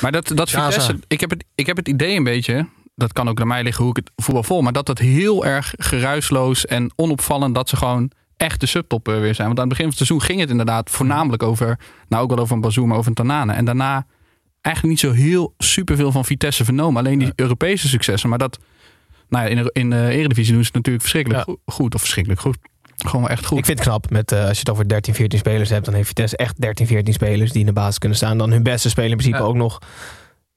[0.00, 0.50] Maar dat, dat.
[0.50, 2.66] Vitesse, ik heb, het, ik heb het idee een beetje,
[3.00, 5.44] dat kan ook aan mij liggen hoe ik het voetbal vol, maar dat het heel
[5.44, 9.46] erg geruisloos en onopvallend dat ze gewoon echt de subtop weer zijn.
[9.46, 12.38] Want aan het begin van het seizoen ging het inderdaad voornamelijk over, nou ook wel
[12.38, 13.52] over een Bazoer, maar over een Tanane.
[13.52, 14.06] En daarna
[14.60, 16.96] eigenlijk niet zo heel superveel van Vitesse vernomen.
[17.04, 18.28] Alleen die Europese successen.
[18.28, 18.58] Maar dat,
[19.28, 21.54] nou ja, in de, in de Eredivisie doen ze het natuurlijk verschrikkelijk Ja.
[21.66, 21.94] goed.
[21.94, 22.58] Of verschrikkelijk goed.
[22.96, 23.58] Gewoon echt goed.
[23.58, 25.94] Ik vind het knap, met, eh, als je het over 13, 14 spelers hebt, dan
[25.94, 28.38] heeft Vitesse echt 13, 14 spelers die in de basis kunnen staan.
[28.38, 29.48] Dan hun beste speler in principe Ja.
[29.48, 29.78] ook nog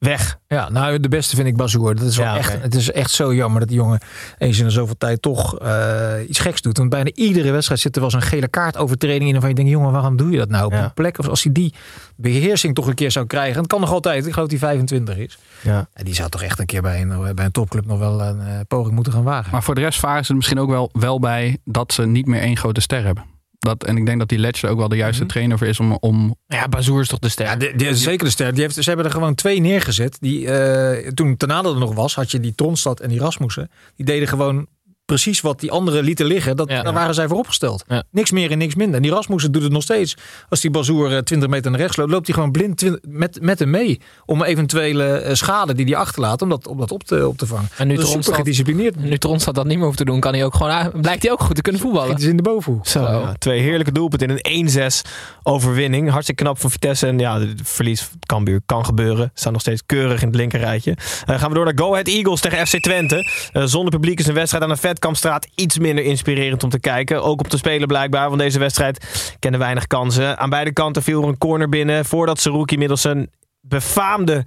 [0.03, 0.37] weg.
[0.47, 1.95] Ja, nou de beste vind ik Bazoer.
[1.95, 2.61] Dat is wel Ja, echt.
[2.61, 3.99] Het is echt zo jammer dat die jongen
[4.37, 6.77] eens in de zoveel tijd toch eh, iets geks doet.
[6.77, 9.31] Want bijna iedere wedstrijd zit er wel zo'n gele kaartovertreding in.
[9.31, 10.83] Waarvan je denkt, jongen, waarom doe je dat nou op Ja.
[10.83, 11.19] een plek?
[11.19, 11.73] Of als hij die
[12.15, 13.53] beheersing toch een keer zou krijgen.
[13.53, 14.25] En het kan nog altijd.
[14.25, 15.37] Ik geloof dat hij 25 is.
[15.61, 15.87] Ja.
[15.93, 18.39] En die zou toch echt een keer bij een, bij een topclub nog wel een
[18.39, 19.51] eh, poging moeten gaan wagen.
[19.51, 22.25] Maar voor de rest varen ze er misschien ook wel, wel bij dat ze niet
[22.27, 23.23] meer één grote ster hebben.
[23.63, 25.97] Dat, en ik denk dat die Ledger ook wel de juiste trainer voor is om,
[25.99, 27.45] om Ja, Bazoer is toch de ster.
[27.45, 28.54] Ja, de, de- zeker de ster.
[28.54, 30.17] Die heeft, ze hebben er gewoon twee neergezet.
[30.19, 33.69] Die, eh, toen Tanade er nog was, had je die Tronstad en die Rasmussen.
[33.95, 34.67] Die deden gewoon
[35.13, 36.56] precies wat die anderen lieten liggen.
[36.58, 36.82] Dat, Ja.
[36.84, 37.84] daar waren zij voor opgesteld.
[37.88, 38.04] Ja.
[38.12, 38.95] Niks meer en niks minder.
[38.95, 40.17] En die Rasmussen doet het nog steeds.
[40.49, 43.38] Als die Bazoer eh, 20 meter naar rechts loopt, loopt hij gewoon blind 20 met,
[43.41, 44.02] met hem mee.
[44.26, 47.45] Om eventuele eh, schade die hij achterlaat, om dat, om dat op, te, op te
[47.45, 47.69] vangen.
[47.78, 48.95] En nu dat super gedisciplineerd.
[48.95, 51.41] Nu Tronstad dat niet meer hoeft te doen, kan hij ook gewoon, blijkt hij ook
[51.41, 52.10] goed te kunnen voetballen.
[52.10, 52.88] Het is in de bovenhoek.
[52.88, 53.34] Zo, ja.
[53.38, 55.10] Twee heerlijke doelpunten in een 1-6
[55.43, 56.10] overwinning.
[56.10, 57.08] Hartstikke knap van Vitesse.
[57.08, 59.32] En ja, het verlies van Cambuur kan gebeuren.
[59.34, 60.97] Staan nog steeds keurig in het linkerrijtje.
[61.26, 63.32] Eh gaan we door naar Go Ahead Eagles tegen FC Twente.
[63.54, 67.23] Eh, zonder publiek is een wedstrijd aan de Vetkampstraat iets minder inspirerend om te kijken.
[67.23, 70.37] Ook op te spelen blijkbaar, want deze wedstrijd kende weinig kansen.
[70.37, 73.29] Aan beide kanten viel er een corner binnen voordat Saruki middels zijn
[73.61, 74.43] befaamde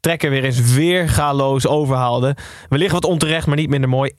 [0.00, 2.36] trekker weer eens weergaloos overhaalde.
[2.68, 4.10] We liggen wat onterecht, maar niet minder mooi.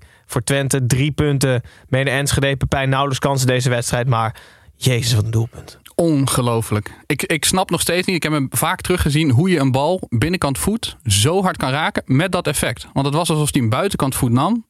[0.00, 0.86] 1-2 voor Twente.
[0.86, 1.62] Drie punten.
[1.88, 4.08] Mede Enschede, Pepijn nauwelijks kansen deze wedstrijd.
[4.08, 4.36] Maar
[4.76, 5.78] jezus, wat een doelpunt.
[5.94, 6.90] Ongelooflijk.
[7.06, 8.16] Ik, ik snap nog steeds niet.
[8.16, 12.02] Ik heb hem vaak teruggezien hoe je een bal binnenkant voet zo hard kan raken
[12.06, 12.86] met dat effect.
[12.92, 14.64] Want het was alsof hij een buitenkant voet nam.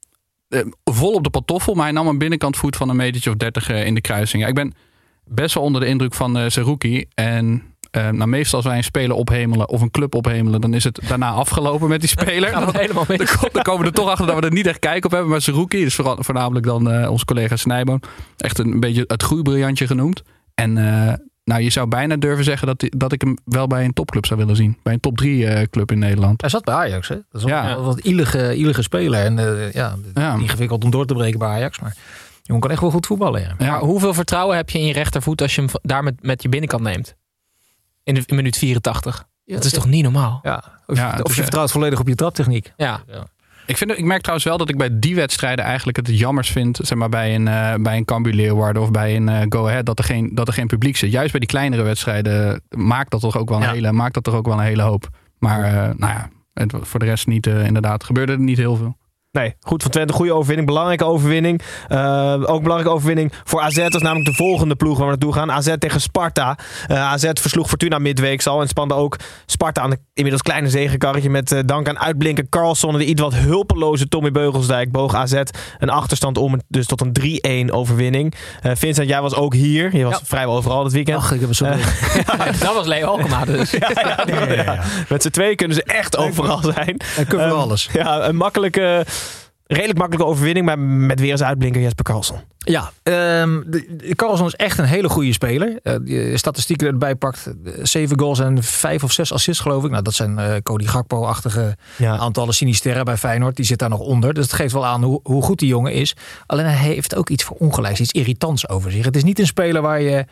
[0.54, 3.36] Eh, vol op de pantoffel, maar hij nam een binnenkant voet van een metertje of
[3.36, 4.42] dertig eh, in de kruising.
[4.42, 4.74] Ja, ik ben
[5.24, 7.04] best wel onder de indruk van eh Zerouki.
[7.14, 7.62] En
[7.94, 11.30] nou, meestal als wij een speler ophemelen of een club ophemelen, dan is het daarna
[11.30, 12.48] afgelopen met die speler.
[12.48, 13.06] Gaat helemaal.
[13.06, 13.16] Dan,
[13.52, 15.30] dan komen we er toch achter dat we er niet echt kijk op hebben.
[15.30, 18.02] Maar Zerouki is vooral- voornamelijk dan eh, onze collega Snijboon.
[18.36, 20.22] Echt een, beetje het groeibriljantje genoemd.
[20.54, 20.76] En
[21.44, 24.40] nou, je zou bijna durven zeggen dat, dat ik hem wel bij een topclub zou
[24.40, 24.78] willen zien.
[24.82, 26.40] Bij een top 3 eh, club in Nederland.
[26.40, 27.14] Hij zat bij Ajax, hè?
[27.14, 27.70] Dat is wel Ja.
[27.76, 29.24] een wat ielige, ielige speler.
[29.24, 30.34] En eh, ja, Ja.
[30.34, 31.78] ingewikkeld om door te breken bij Ajax.
[31.80, 31.96] Maar
[32.42, 33.54] jongen kan echt wel goed voetballen, ja.
[33.58, 33.70] Ja.
[33.70, 36.48] Maar hoeveel vertrouwen heb je in je rechtervoet als je hem daar met, met je
[36.48, 37.14] binnenkant neemt?
[38.02, 39.24] In, de, in minuut 84.
[39.44, 40.40] dat is toch niet normaal?
[40.42, 42.72] Ja, of, je, of je vertrouwt volledig op je traptechniek.
[42.76, 43.00] Ja.
[43.66, 46.78] Ik, vind, ik merk trouwens wel dat ik bij die wedstrijden eigenlijk het jammers vind.
[46.82, 49.86] Zeg maar bij een, uh, bij een Cambuur Leeuwarden of bij een uh, Go Ahead.
[49.86, 51.10] Dat er, geen, dat er geen publiek zit.
[51.10, 54.34] Juist bij die kleinere wedstrijden maakt dat toch ook wel een, hele, maakt dat toch
[54.34, 55.08] ook wel een hele hoop.
[55.38, 58.04] Maar uh, nou ja, het, voor de rest niet inderdaad.
[58.04, 58.96] Gebeurde er niet heel veel.
[59.34, 60.12] Nee, goed van Twente.
[60.12, 60.66] Goede overwinning.
[60.66, 61.62] Belangrijke overwinning.
[61.88, 63.76] Uh, ook belangrijke overwinning voor AZ.
[63.76, 65.52] Dat is namelijk de volgende ploeg waar we naartoe gaan.
[65.52, 66.58] AZ tegen Sparta.
[66.90, 68.60] Uh, AZ versloeg Fortuna midweeks al.
[68.60, 69.16] En spande ook
[69.46, 71.30] Sparta aan de inmiddels kleine zegenkarretje.
[71.30, 74.92] Met uh, dank aan uitblinken Carlson en de iets wat hulpeloze Tommy Beugelsdijk.
[74.92, 75.42] Boog AZ
[75.78, 76.60] een achterstand om.
[76.68, 78.34] Dus tot een 3-1 overwinning.
[78.62, 79.96] Vincent, jij was ook hier.
[79.96, 80.24] Je was ja.
[80.24, 81.18] vrijwel overal dit weekend.
[81.18, 81.76] Ach, ik heb zo ja,
[82.64, 83.70] Dat was Leo Alkema dus.
[83.80, 83.90] ja,
[84.48, 86.96] ja, Met z'n twee kunnen ze echt overal zijn.
[87.16, 87.88] En kunnen we alles.
[87.92, 89.04] Ja, een makkelijke
[89.66, 92.38] redelijk makkelijke overwinning, maar met weer eens uitblinker Jesper Carlson.
[92.58, 92.92] Ja,
[93.42, 93.64] um,
[94.14, 95.78] Carlson is echt een hele goede speler.
[95.82, 97.52] Uh, die statistieken erbij pakt.
[97.82, 99.90] Zeven goals en vijf of zes assists geloof ik.
[99.90, 102.16] Nou, dat zijn uh, Cody Gakpo-achtige ja.
[102.16, 103.56] aantallen Sinisterra bij Feyenoord.
[103.56, 104.34] Die zit daar nog onder.
[104.34, 106.16] Dus het geeft wel aan hoe, hoe goed die jongen is.
[106.46, 109.04] Alleen hij heeft ook iets voor ongelijks, iets irritants over zich.
[109.04, 110.24] Het is niet een speler waar je...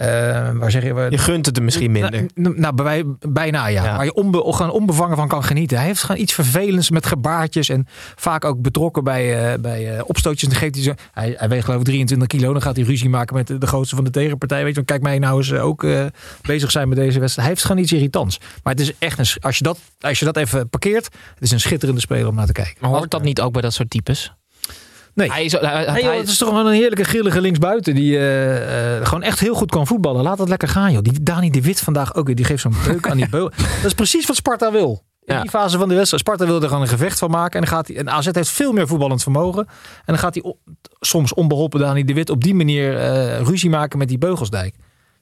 [0.00, 0.06] Uh,
[0.52, 2.26] waar zeg je, je gunt het hem misschien minder.
[2.34, 3.84] Nou, nou bij, bijna ja.
[3.84, 3.96] ja.
[3.96, 5.76] Waar je onbe, gewoon onbevangen van kan genieten.
[5.76, 7.68] Hij heeft gewoon iets vervelends met gebaartjes.
[7.68, 7.86] En
[8.16, 10.48] vaak ook betrokken bij, uh, bij uh, opstootjes.
[10.48, 12.52] Dan geeft hij, zo, hij, hij weegt geloof ik 23 kilo.
[12.52, 14.64] Dan gaat hij ruzie maken met de, de grootste van de tegenpartij.
[14.64, 15.86] Weet je, kijk mij nou eens ook
[16.42, 17.46] bezig zijn met deze wedstrijd.
[17.46, 18.38] Hij heeft gewoon iets irritants.
[18.62, 21.04] Maar het is echt een, als, je dat, als je dat even parkeert.
[21.04, 22.76] Het is een schitterende speler om naar te kijken.
[22.80, 24.32] Maar hoort dat niet ook bij dat soort types?
[25.14, 25.32] Nee.
[25.32, 27.94] Hij is, hij, hey, joh, het is toch gewoon een heerlijke grillige linksbuiten.
[27.94, 30.22] Die uh, uh, gewoon echt heel goed kan voetballen.
[30.22, 31.02] Laat dat lekker gaan, joh.
[31.02, 32.34] Die Dani de Wit vandaag ook weer.
[32.34, 33.50] Die geeft zo'n beuk aan die beul.
[33.56, 35.02] Dat is precies wat Sparta wil.
[35.24, 35.40] In ja.
[35.40, 36.22] die fase van de wedstrijd.
[36.22, 37.60] Sparta wil er gewoon een gevecht van maken.
[37.60, 39.66] En, dan gaat hij, en AZ heeft veel meer voetballend vermogen.
[39.66, 40.54] En dan gaat hij
[41.00, 44.74] soms onbeholpen Dani de Wit op die manier uh, ruzie maken met die Beugelsdijk.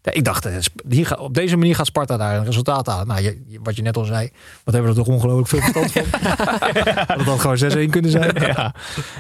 [0.03, 0.49] Ja, ik dacht,
[0.89, 3.07] hier, op deze manier gaat Sparta daar een resultaat halen.
[3.07, 4.31] Nou, je, wat je net al zei,
[4.65, 6.05] wat hebben we er toch ongelooflijk veel verstand van.
[7.25, 8.37] dat had gewoon 6-1 kunnen zijn.
[8.41, 8.75] Ja,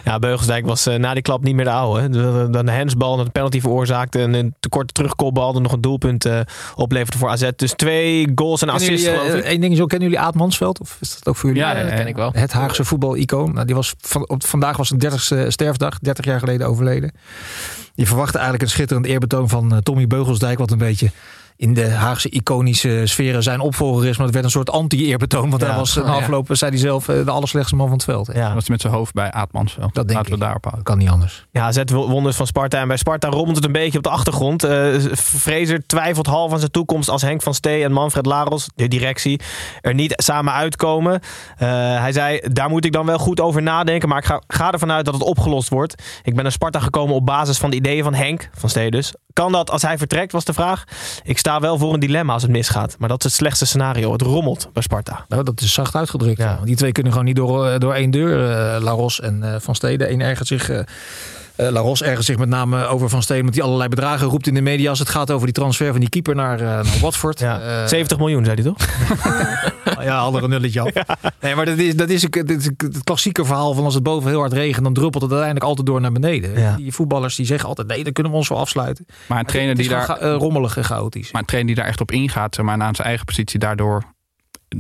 [0.05, 2.09] ja Beugelsdijk was uh, na die klap niet meer de oude.
[2.51, 4.19] Dan de hensbal, een penalty veroorzaakte.
[4.19, 6.41] En een tekort terugkopbal, dan nog een doelpunt uh,
[6.75, 7.49] opleverde voor AZ.
[7.57, 10.81] Dus twee goals en assists jullie, uh, Eén ding is ook, kennen jullie Aad Mansveld?
[10.81, 11.65] Of is dat ook voor jullie?
[11.65, 12.31] Ja, dat ken ik wel.
[12.33, 13.53] Het Haagse voetbal-icoon.
[13.53, 17.13] Nou, die was van, op, vandaag was zijn 30ste sterfdag, 30 jaar geleden overleden.
[17.99, 21.11] Je verwachtte eigenlijk een schitterend eerbetoon van uh, Tommy Beugelsdijk, wat een beetje
[21.59, 24.17] in de Haagse iconische sferen zijn opvolger is.
[24.17, 25.51] Maar het werd een soort anti-eerbetoon.
[25.51, 28.31] Want ja, hij was na afloop, zei hij zelf, de allerslechtste man van het veld.
[28.35, 29.95] Ja, was met zijn hoofd bij Aatmansveld.
[29.95, 30.39] Dat denk Laten ik.
[30.39, 30.85] we daarop houden.
[30.85, 31.47] Kan niet anders.
[31.51, 32.81] Ja, zet wonders van Sparta.
[32.81, 34.65] En bij Sparta rommelt het een beetje op de achtergrond.
[34.65, 38.89] Uh, Fraser twijfelt half aan zijn toekomst als Henk van Stee en Manfred Laros, de
[38.89, 39.41] directie,
[39.81, 41.13] er niet samen uitkomen.
[41.13, 41.21] Uh,
[42.01, 44.09] hij zei, daar moet ik dan wel goed over nadenken.
[44.09, 46.03] Maar ik ga, ga ervan uit dat het opgelost wordt.
[46.23, 49.15] Ik ben naar Sparta gekomen op basis van de ideeën van Henk van Stee dus.
[49.33, 50.85] Kan dat als hij vertrekt, was de vraag.
[51.23, 52.97] Ik sta wel voor een dilemma als het misgaat.
[52.99, 54.13] Maar dat is het slechtste scenario.
[54.13, 55.25] Het rommelt bij Sparta.
[55.29, 56.39] Nou, dat is zacht uitgedrukt.
[56.39, 56.59] Ja.
[56.65, 58.39] Die twee kunnen gewoon niet door, door één deur.
[58.39, 60.13] Uh, Laros en uh, Van Steden.
[60.13, 60.71] Eén ergert zich...
[61.61, 64.47] Uh, uh, Laros ergens zich met name over Van Steen, want die allerlei bedragen roept
[64.47, 66.99] in de media als het gaat over die transfer van die keeper naar, uh, naar
[67.01, 67.39] Watford.
[67.49, 68.89] Ja, uh, 70 miljoen, zei hij toch?
[70.05, 70.91] ja, er een nulletje af.
[70.99, 71.07] Ja.
[71.41, 74.31] Nee, maar dat is, dat is, het, is het klassieke verhaal van als het boven
[74.31, 76.61] heel hard regent, dan druppelt het uiteindelijk altijd door naar beneden.
[76.61, 76.77] Ja.
[76.77, 79.07] Die voetballers die zeggen altijd, nee, dan kunnen we ons wel afsluiten.
[79.27, 80.03] Maar een trainer die daar...
[80.03, 81.33] Ga, rommelig en chaotisch.
[81.33, 84.05] Maar een trainer die daar echt op ingaat, maar, naar zijn eigen positie daardoor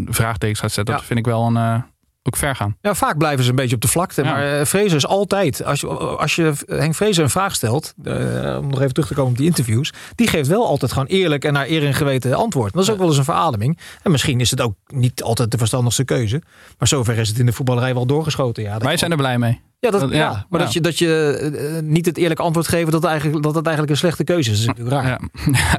[0.06, 0.98] vraagtekens gaat zetten, ja.
[0.98, 1.84] dat vind ik wel een
[2.28, 2.76] ook ver gaan.
[2.80, 4.22] Ja, vaak blijven ze een beetje op de vlakte.
[4.22, 4.32] Ja.
[4.32, 8.12] Maar uh, Fraser is altijd, als je, als je Henk Fraser een vraag stelt, uh,
[8.60, 11.44] om nog even terug te komen op die interviews, die geeft wel altijd gewoon eerlijk
[11.44, 12.72] en naar eer en geweten antwoord.
[12.72, 13.78] Dat is ook wel eens een verademing.
[14.02, 16.42] En misschien is het ook niet altijd de verstandigste keuze.
[16.78, 18.62] Maar zover is het in de voetballerij wel doorgeschoten.
[18.62, 19.60] Ja, Wij zijn er blij mee.
[19.80, 20.66] Ja, dat, ja, ja, maar ja.
[20.66, 23.90] dat je, dat je uh, niet het eerlijke antwoord geeft dat, eigenlijk, dat dat eigenlijk
[23.94, 24.64] een slechte keuze is.
[24.64, 25.20] Dat is natuurlijk raar.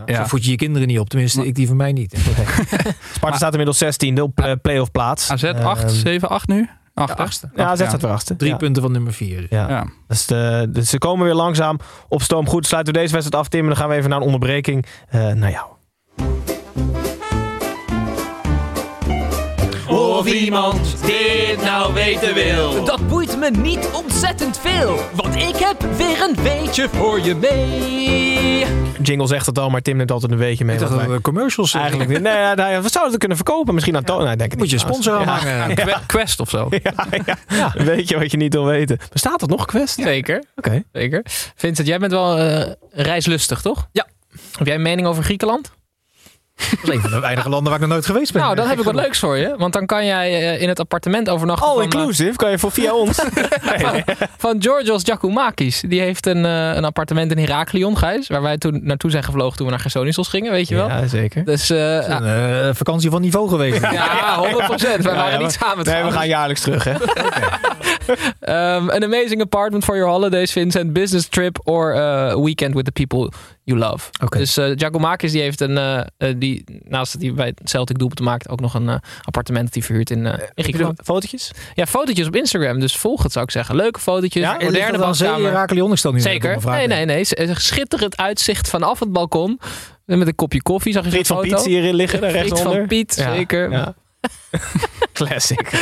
[0.05, 0.15] Ja.
[0.21, 1.09] Zo voed je je kinderen niet op.
[1.09, 2.15] Tenminste, ik die van mij niet.
[3.15, 5.31] Sparta staat inmiddels 16 op uh, play-off plaats.
[5.31, 6.69] AZ 8, 7, 8 nu?
[6.93, 7.49] Achtste.
[7.55, 8.37] Ja, AZ staat weer achter.
[8.37, 9.47] Drie punten van nummer 4.
[9.49, 9.69] Ja.
[9.69, 9.85] ja.
[10.07, 12.47] Dus, de, dus ze komen weer langzaam op stoom.
[12.47, 13.65] Goed, sluiten we deze wedstrijd af, Tim.
[13.65, 14.85] Dan gaan we even naar een onderbreking.
[15.11, 15.67] Uh, naar jou.
[20.19, 22.83] Of iemand dit nou weten wil.
[22.83, 24.99] Dat boeit me niet ontzettend veel.
[25.15, 28.65] Want ik heb weer een weetje voor je mee.
[29.01, 30.75] Jingle zegt het al, maar Tim neemt altijd een weetje mee.
[30.75, 32.21] Ik dacht dat commercials eigenlijk niet.
[32.21, 33.73] Nee, ja, nou, we zouden het kunnen verkopen.
[33.73, 34.23] Misschien aan.
[34.23, 35.21] Nee, denk Moet je een sponsor.
[35.21, 36.01] Ja.
[36.05, 36.67] Quest of zo.
[36.83, 37.05] Ja,
[37.47, 37.71] ja.
[37.75, 38.97] Een beetje wat je niet wil weten.
[39.11, 39.99] Bestaat dat nog, Quest?
[40.01, 40.43] Zeker.
[40.55, 40.67] Oké.
[40.67, 40.83] Okay.
[40.93, 41.21] Zeker.
[41.55, 43.87] Vincent, jij bent wel uh, reislustig, toch?
[43.91, 44.07] Ja.
[44.57, 45.71] Heb jij een mening over Griekenland?
[46.59, 48.41] Dat is een van de weinige landen waar ik nog nooit geweest ben.
[48.41, 49.53] Nou, dan heb ik wat leuks voor je.
[49.57, 51.67] Want dan kan jij eh, in het appartement overnachten.
[51.67, 53.17] All van, eh, inclusive, kan je voor via ons.
[53.83, 54.03] van,
[54.37, 55.83] van Georgios Giacomakis.
[55.87, 58.27] Die heeft een, eh, een appartement in Heraklion, Gijs.
[58.27, 60.87] Waar wij toen naartoe zijn gevlogen toen we naar Gersonisos gingen, weet je wel.
[60.87, 61.45] Ja, zeker.
[61.45, 63.81] Dus eh, Een eh, vakantie van niveau geweest.
[63.81, 65.03] ja, 100 procent.
[65.03, 66.93] Wij Ja, waren ja, niet samen Nee, we gaan jaarlijks terug, hè?
[68.41, 70.93] Um, an amazing apartment for your holidays, Vincent.
[70.93, 73.31] Business trip or uh, weekend with the people
[73.69, 74.09] you love.
[74.29, 78.25] Dus uh, Giacomakis die heeft een, uh, uh, die, naast dat hij bij Celtic doelpunten
[78.25, 81.01] maakt, ook nog een uh, appartement dat hij verhuurt in, uh, in Griekenland.
[81.03, 81.51] Fotootjes?
[81.73, 82.79] Ja, fotootjes op Instagram.
[82.79, 83.75] Dus volg het zou ik zeggen.
[83.75, 84.43] Leuke fotootjes.
[84.43, 85.51] Ja, moderne dan badkamer.
[85.51, 85.91] Heraklion?
[85.91, 86.61] Ik stel nu Zeker.
[86.61, 86.75] vraag.
[86.75, 87.55] Nee, nee, nee.
[87.55, 89.59] Schitterend uitzicht vanaf het balkon.
[90.05, 91.49] Met een kopje koffie zag je Friet van foto.
[91.49, 93.71] Piet zie je erin liggen, daar Friet van Piet, Ja, zeker.
[93.71, 93.95] ja.
[95.13, 95.71] Classic.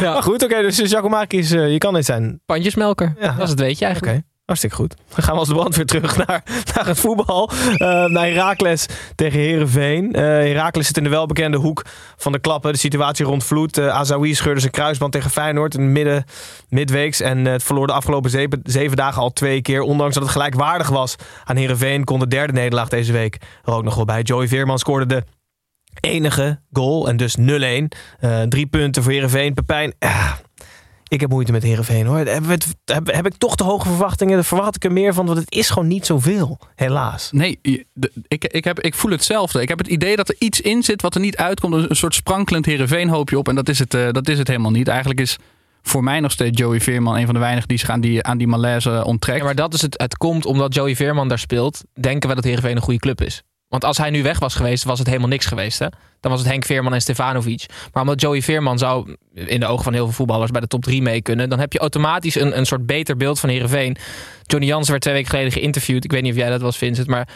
[0.00, 0.12] Ja.
[0.12, 2.40] Maar goed, oké, dus Giacomakis, uh, je kan dit zijn.
[2.46, 3.14] Pandjesmelker.
[3.20, 3.32] Ja.
[3.32, 4.22] Dat is het weet je eigenlijk.
[4.52, 5.14] Hartstikke goed.
[5.14, 6.42] Dan gaan we als de brand weer terug naar,
[6.74, 7.50] naar het voetbal.
[7.52, 10.04] Uh, naar Heracles tegen Herenveen.
[10.04, 11.84] Uh, Heracles zit in de welbekende hoek
[12.16, 12.72] van de klappen.
[12.72, 13.78] De situatie rond Vloed.
[13.78, 16.24] Uh, Azawi scheurde zijn kruisband tegen Feyenoord in midden,
[16.68, 17.20] midweeks.
[17.20, 18.30] En het verloor de afgelopen
[18.64, 19.80] zeven, dagen al twee keer.
[19.80, 23.84] Ondanks dat het gelijkwaardig was aan Herenveen, kon de derde nederlaag deze week er ook
[23.84, 24.22] nog wel bij.
[24.22, 25.24] Joey Veerman scoorde de
[26.00, 27.42] enige goal en dus 0-1.
[27.42, 29.54] Uh, drie punten voor Herenveen.
[29.54, 29.94] Pepijn.
[31.12, 32.18] Ik heb moeite met Herenveen hoor.
[32.18, 32.44] Heb,
[32.84, 34.34] heb, heb, ik toch te hoge verwachtingen?
[34.34, 37.28] Daar verwacht ik er meer van, want het is gewoon niet zoveel, helaas.
[37.32, 37.58] Nee,
[38.28, 39.60] ik, ik, heb, ik voel hetzelfde.
[39.60, 41.90] Ik heb het idee dat er iets in zit wat er niet uitkomt.
[41.90, 43.48] Een soort sprankelend Herenveen hoopje op.
[43.48, 44.88] En dat is, het, uh, dat is het helemaal niet.
[44.88, 45.36] Eigenlijk is
[45.82, 48.38] voor mij nog steeds Joey Veerman een van de weinigen die zich aan die, aan
[48.38, 49.38] die malaise onttrekt.
[49.38, 50.00] Ja, maar dat is het.
[50.00, 51.82] Het komt omdat Joey Veerman daar speelt.
[52.00, 53.42] Denken we dat Herenveen een goede club is.
[53.68, 55.78] Want als hij nu weg was geweest, was het helemaal niks geweest.
[55.78, 55.86] Hè?
[56.22, 57.66] Dan was het Henk Veerman en Stefanovic.
[57.92, 60.82] Maar omdat Joey Veerman zou in de ogen van heel veel voetballers bij de top
[60.82, 63.96] 3 mee kunnen, dan heb je automatisch een, een soort beter beeld van Herenveen.
[64.46, 66.04] Johnny Jans werd twee weken geleden geïnterviewd.
[66.04, 67.06] Ik weet niet of jij dat was, Vincent.
[67.06, 67.28] Maar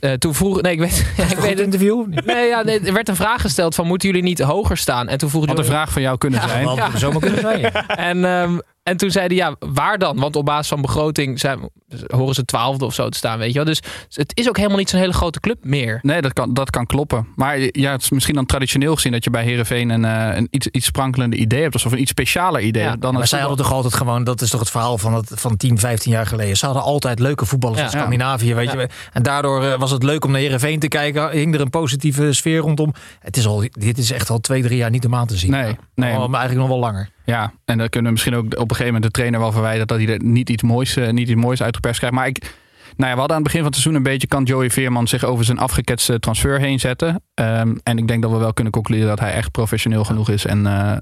[0.00, 0.60] uh, toen vroeg.
[0.60, 1.06] Nee, ik weet.
[1.16, 2.06] Ja, ik weet het interview.
[2.24, 5.08] Nee, ja, nee, er werd een vraag gesteld van moeten jullie niet hoger staan?
[5.08, 6.64] En toen vroeg Had een vraag van jou kunnen ja, zijn.
[6.64, 6.98] Ja, ja.
[6.98, 7.60] zomaar kunnen zijn.
[7.60, 7.86] Ja.
[8.10, 10.18] en, um, en toen zeiden ja, waar dan?
[10.18, 11.70] Want op basis van begroting zijn,
[12.06, 13.64] horen ze twaalfde of zo te staan, weet je wel.
[13.64, 15.98] Dus het is ook helemaal niet zo'n hele grote club meer.
[16.02, 17.28] Nee, dat kan, dat kan kloppen.
[17.36, 20.48] Maar ja, het is misschien dan traditioneel gezien dat je bij Herenveen een, uh, een
[20.50, 21.74] iets, iets sprankelende idee hebt.
[21.74, 22.82] Of een iets specialer idee.
[22.82, 25.30] Ja, dan maar zij hadden toch altijd gewoon, dat is toch het verhaal van, het,
[25.34, 26.56] van 10, 15 jaar geleden.
[26.56, 27.84] Ze hadden altijd leuke voetballers ja.
[27.84, 28.88] in Scandinavië, weet je.
[29.12, 31.30] En daardoor uh, was het leuk om naar Herenveen te kijken.
[31.30, 32.94] Hing er een positieve sfeer rondom.
[33.20, 35.50] Het is al, dit is echt al twee, drie jaar niet om aan te zien.
[35.50, 36.14] Nee, nee.
[36.14, 37.08] Al, maar eigenlijk nog wel langer.
[37.24, 39.86] Ja, en dan kunnen we misschien ook op een gegeven moment de trainer wel verwijten
[39.86, 42.16] dat hij er niet iets moois, uh, niet iets moois uitgeperst krijgt.
[42.16, 42.54] Maar ik,
[42.96, 45.08] nou ja, we hadden aan het begin van het seizoen een beetje kan Joey Veerman
[45.08, 47.22] zich over zijn afgeketste transfer heen zetten.
[47.34, 50.44] Um, en ik denk dat we wel kunnen concluderen dat hij echt professioneel genoeg is
[50.44, 50.96] en uh,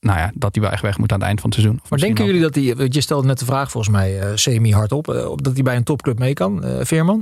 [0.00, 1.80] nou ja, dat hij wel echt weg moet aan het eind van het seizoen.
[1.88, 5.08] Maar denken jullie dat hij, je stelde net de vraag volgens mij uh, semi hardop,
[5.08, 7.20] uh, dat hij bij een topclub mee kan, uh, Veerman?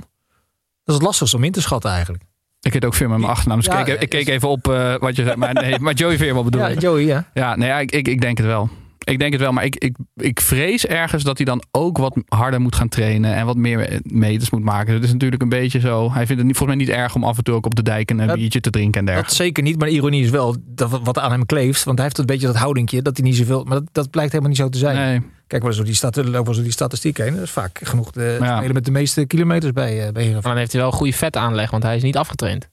[0.84, 2.24] Dat is het lastigste om in te schatten eigenlijk.
[2.60, 4.64] Ik heet ook Veerman mijn achternaam, dus ja, ik, keek, ik keek even op
[5.00, 5.36] wat je zei.
[5.46, 6.72] Maar, nee, maar Joey Veerman bedoel ja.
[6.72, 7.30] Joey, ja.
[7.34, 8.68] Ja, nee, ik, ik, ik denk het wel.
[9.06, 12.16] Ik denk het wel, maar ik, ik, ik vrees ergens dat hij dan ook wat
[12.28, 14.94] harder moet gaan trainen en wat meer meters moet maken.
[14.94, 16.12] Het is natuurlijk een beetje zo.
[16.12, 17.82] Hij vindt het niet, volgens mij niet erg om af en toe ook op de
[17.82, 19.36] dijk een dat, biertje te drinken en dergelijke.
[19.36, 21.84] Dat zeker niet, maar de ironie is wel dat wat aan hem kleeft.
[21.84, 23.64] Want hij heeft een beetje dat houdingje dat hij niet zoveel.
[23.64, 24.96] Maar dat, dat blijkt helemaal niet zo te zijn.
[24.96, 25.20] Nee.
[25.46, 27.34] Kijk maar eens door die, stat, lopen zo die statistiek heen.
[27.34, 28.56] Dat is vaak genoeg de ja.
[28.56, 31.12] spelen met de meeste kilometers bij, uh, bij Maar dan heeft hij wel een goede
[31.12, 32.68] vet aanleg, want hij is niet afgetraind.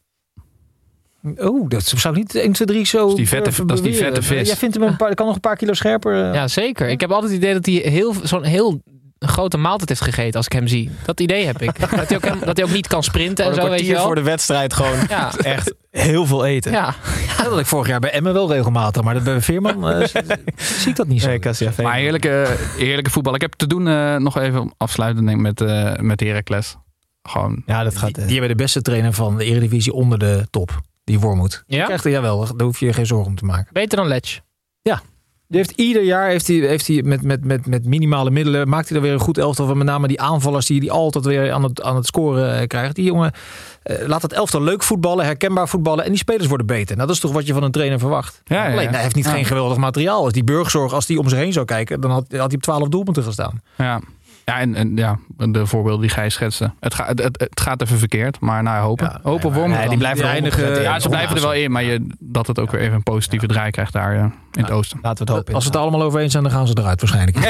[1.36, 3.00] Oh, dat zou niet 1, 2, 3 zo.
[3.00, 4.48] Dat is die vette, dat is die vette vis.
[4.48, 6.28] Jij vindt hem een paar, kan nog een paar kilo scherper.
[6.28, 6.34] Uh...
[6.34, 6.90] Ja, zeker.
[6.90, 8.82] Ik heb altijd het idee dat hij heel, zo'n heel
[9.20, 10.90] grote maaltijd heeft gegeten als ik hem zie.
[11.06, 11.80] Dat idee heb ik.
[11.80, 14.04] dat, hij ook, dat hij ook niet kan sprinten en zo, weet je wel.
[14.04, 15.32] voor de wedstrijd gewoon ja.
[15.38, 16.72] echt heel veel eten.
[16.72, 16.96] Ja.
[17.28, 17.38] ja.
[17.38, 19.04] dat had ik vorig jaar bij Emmen wel regelmatig.
[19.04, 20.06] Maar bij Veerman uh,
[20.56, 21.28] zie ik dat niet zo.
[21.28, 21.40] Nee,
[21.78, 23.36] maar heerlijke, heerlijke voetbal.
[23.36, 26.76] Ik heb te doen uh, nog even afsluiten denk, met, uh, met Heracles.
[27.24, 27.64] Gewoon.
[27.66, 28.16] Ja, dat gaat.
[28.16, 30.82] Die, die hebben de beste trainer van de Eredivisie onder de top.
[31.04, 31.64] Die voor moet.
[31.68, 31.86] Ja?
[31.86, 33.74] Krijgt er, jawel, daar hoef je je geen zorgen om te maken.
[33.74, 34.40] Beter dan Letch.
[34.82, 35.02] Ja.
[35.48, 38.88] Die heeft ieder jaar heeft hij, heeft hij met, met, met, met minimale middelen maakt
[38.88, 39.78] hij er weer een goed elftal van.
[39.78, 42.96] Met name die aanvallers die, die altijd weer aan het, aan het scoren uh, krijgt.
[42.96, 43.32] Die jongen
[43.84, 46.04] uh, laat het elftal leuk voetballen, herkenbaar voetballen.
[46.04, 46.96] En die spelers worden beter.
[46.96, 48.42] Nou, dat is toch wat je van een trainer verwacht.
[48.46, 48.90] Ja, Alleen, ja.
[48.90, 50.24] hij heeft niet geen geweldig materiaal.
[50.24, 52.62] Als die burgzorg, als die om zich heen zou kijken, dan had, had hij op
[52.62, 53.62] 12 doelpunten gestaan.
[53.78, 54.02] Ja.
[54.46, 56.74] Ja, en, en ja, de voorbeelden die Gijs schetste.
[56.80, 59.06] Het, ga, het, gaat even verkeerd, maar nou, hopen.
[59.06, 59.78] Ja, hopen nee, wormen.
[59.78, 60.82] Nee, die blijven eindigen.
[60.82, 63.48] Ja, ze blijven er wel in, maar je, dat het ook weer even een positieve
[63.48, 64.20] draai krijgt daar uh,
[64.52, 65.00] in het oosten.
[65.02, 65.54] Laten we het hopen.
[65.54, 67.38] Als we het allemaal over eens zijn, dan gaan ze eruit waarschijnlijk.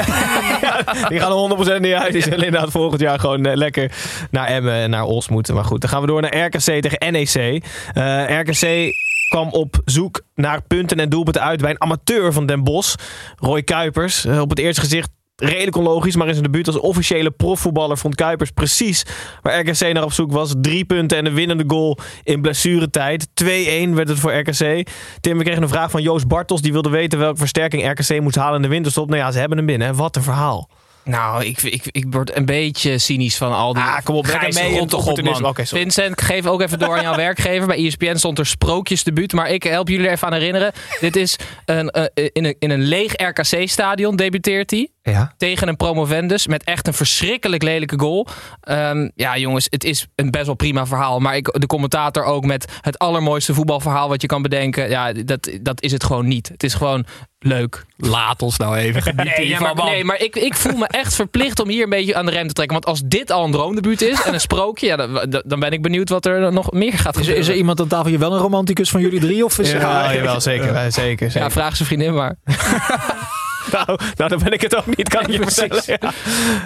[0.60, 2.12] ja, die gaan er 100% niet uit.
[2.12, 3.92] Die zullen inderdaad volgend jaar gewoon uh, lekker
[4.30, 5.54] naar Emmen en naar Os moeten.
[5.54, 7.64] Maar goed, dan gaan we door naar RKC tegen NEC.
[7.94, 8.92] Uh, RKC
[9.28, 12.94] kwam op zoek naar punten en doelpunten uit bij een amateur van Den Bosch.
[13.36, 14.24] Roy Kuipers.
[14.24, 18.14] Uh, op het eerste gezicht redelijk onlogisch, maar in zijn debuut als officiële profvoetballer vond
[18.14, 19.06] Kuipers precies
[19.42, 20.54] waar RKC naar op zoek was.
[20.60, 23.26] Drie punten en een winnende goal in blessuretijd.
[23.26, 23.44] 2-1
[23.90, 24.88] werd het voor RKC.
[25.20, 26.62] Tim, we kregen een vraag van Joost Bartels.
[26.62, 29.08] Die wilde weten welke versterking RKC moet halen in de winterstop.
[29.08, 29.94] Nou ja, ze hebben hem binnen.
[29.94, 30.68] Wat een verhaal.
[31.04, 34.62] Nou, ik, ik, ik word een beetje cynisch van al die Ah, kom op, grijze
[34.62, 35.08] mee rond de in het god, man.
[35.08, 35.48] opportunisme.
[35.48, 35.82] Oké, sorry.
[35.82, 37.66] Vincent, geef ook even door aan jouw werkgever.
[37.66, 39.32] Bij ESPN stond er sprookjesdebuut.
[39.32, 40.72] Maar ik help jullie er even aan herinneren.
[41.00, 44.88] Dit is een, eh, in, een, in een leeg RKC-stadion debuteert hij.
[45.02, 45.34] Ja.
[45.36, 48.26] Tegen een promovendus met echt een verschrikkelijk lelijke goal.
[48.60, 51.18] Ehm, ja, jongens, het is een best wel prima verhaal.
[51.20, 54.88] Maar ik, de commentator ook met het allermooiste voetbalverhaal wat je kan bedenken.
[54.88, 56.48] Ja, dat, dat is het gewoon niet.
[56.48, 57.04] Het is gewoon
[57.46, 57.84] leuk.
[57.96, 61.14] Laat ons nou even genieten Nee, ja, maar, nee, maar ik, ik voel me echt
[61.14, 62.74] verplicht om hier een beetje aan de rem te trekken.
[62.74, 65.82] Want als dit al een droomdebuut is en een sprookje, ja, dan, dan ben ik
[65.82, 67.40] benieuwd wat er nog meer gaat gebeuren.
[67.40, 69.44] is er iemand aan tafel hier wel een romanticus van jullie drie?
[69.44, 70.92] Of is Ja, jawel, zeker.
[70.92, 70.92] zeker,
[71.30, 71.40] zeker.
[71.40, 72.36] Ja, vraag zijn vriendin maar.
[73.72, 75.82] nou, nou, dan ben ik het ook niet, kan ik je vertellen.
[75.86, 75.98] Ja.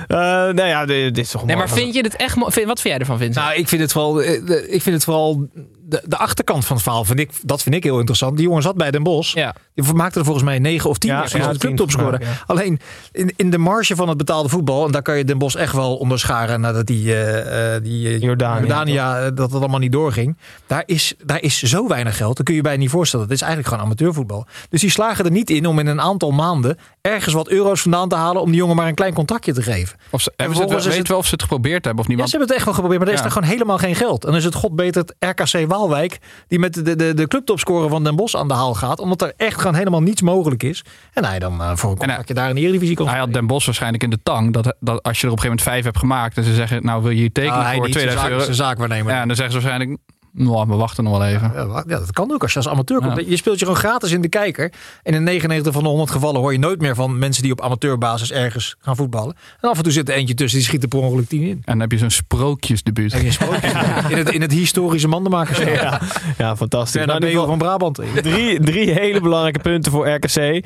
[0.07, 2.81] Eh, nou ja, dit dit is toch Nee, maar vind je dit echt vind- Wat
[2.81, 3.47] vind jij ervan, Vincent?
[3.47, 5.49] Nou, ik vind het vooral, eh, ik vind het vooral
[5.89, 7.05] de, de achterkant van het verhaal.
[7.05, 8.37] Vind ik, dat vind ik heel interessant.
[8.37, 9.35] Die jongen zat bij Den Bosch.
[9.35, 9.55] Ja.
[9.75, 11.91] Die maakte er volgens mij 9 of 10 Ja, als hij ja, de 10 club
[11.91, 12.11] scoren.
[12.11, 12.45] vandaag, ja.
[12.47, 12.81] Alleen
[13.13, 15.73] in, in de marge van het betaalde voetbal, en daar kan je Den Bosch echt
[15.73, 18.61] wel onderscharen nadat die, eh, eh, die eh, Jordanië.
[18.61, 20.37] Jordania, dat het allemaal niet doorging.
[20.67, 22.37] Daar is, daar is zo weinig geld.
[22.37, 23.27] Dat kun je je bijna niet voorstellen.
[23.27, 24.47] Dat is eigenlijk gewoon amateurvoetbal.
[24.69, 28.09] Dus die slagen er niet in om in een aantal maanden ergens wat euro's vandaan
[28.09, 29.99] te halen om die jongen maar een klein contractje te geven.
[30.11, 32.19] Of ze, En hebben ze het, wel- het- of ze het geprobeerd hebben of niet?
[32.19, 33.27] Ja, ze hebben het echt wel geprobeerd, maar er is Ja.
[33.27, 34.23] er gewoon helemaal geen geld.
[34.25, 36.19] En dan is het god beter het RKC Waalwijk,
[36.49, 39.33] die met de, de, de clubtopscorer van Den Bosch aan de haal gaat, omdat er
[39.37, 40.85] echt gewoon helemaal niets mogelijk is.
[41.13, 43.47] En hij dan eh, voor een contractje daar in de Eredivisie kan hij had Den
[43.47, 45.85] Bosch waarschijnlijk in de tang dat, dat als je er op een gegeven moment vijf
[45.85, 48.21] hebt gemaakt en ze zeggen, nou wil je hier tekenen Ah, voor niet, zijn 2000
[48.21, 48.45] zaak- euro.
[48.45, 49.13] zijn zaakwaarnemer.
[49.13, 50.01] Ja, en dan zeggen ze waarschijnlijk,
[50.33, 51.53] nou, we wachten nog wel even.
[51.55, 53.17] Ja, dat kan ook als je als amateur komt.
[53.17, 53.25] Ja.
[53.27, 54.73] Je speelt je gewoon gratis in de kijker.
[55.03, 57.61] En in 99 van de 100 gevallen hoor je nooit meer van mensen die op
[57.61, 59.37] amateurbasis ergens gaan voetballen.
[59.61, 61.51] En af en toe zit er eentje tussen, die schiet er per ongeluk 10 in.
[61.51, 63.13] En dan heb je zo'n sprookjesdebuut.
[63.13, 65.59] Heb je in, het, in het historische mandenmakers.
[65.59, 66.01] Ja,
[66.39, 67.05] ja, fantastisch.
[67.05, 68.01] Nou, geval van Brabant.
[68.23, 70.37] Drie, drie hele belangrijke punten voor RKC.
[70.37, 70.63] Eh,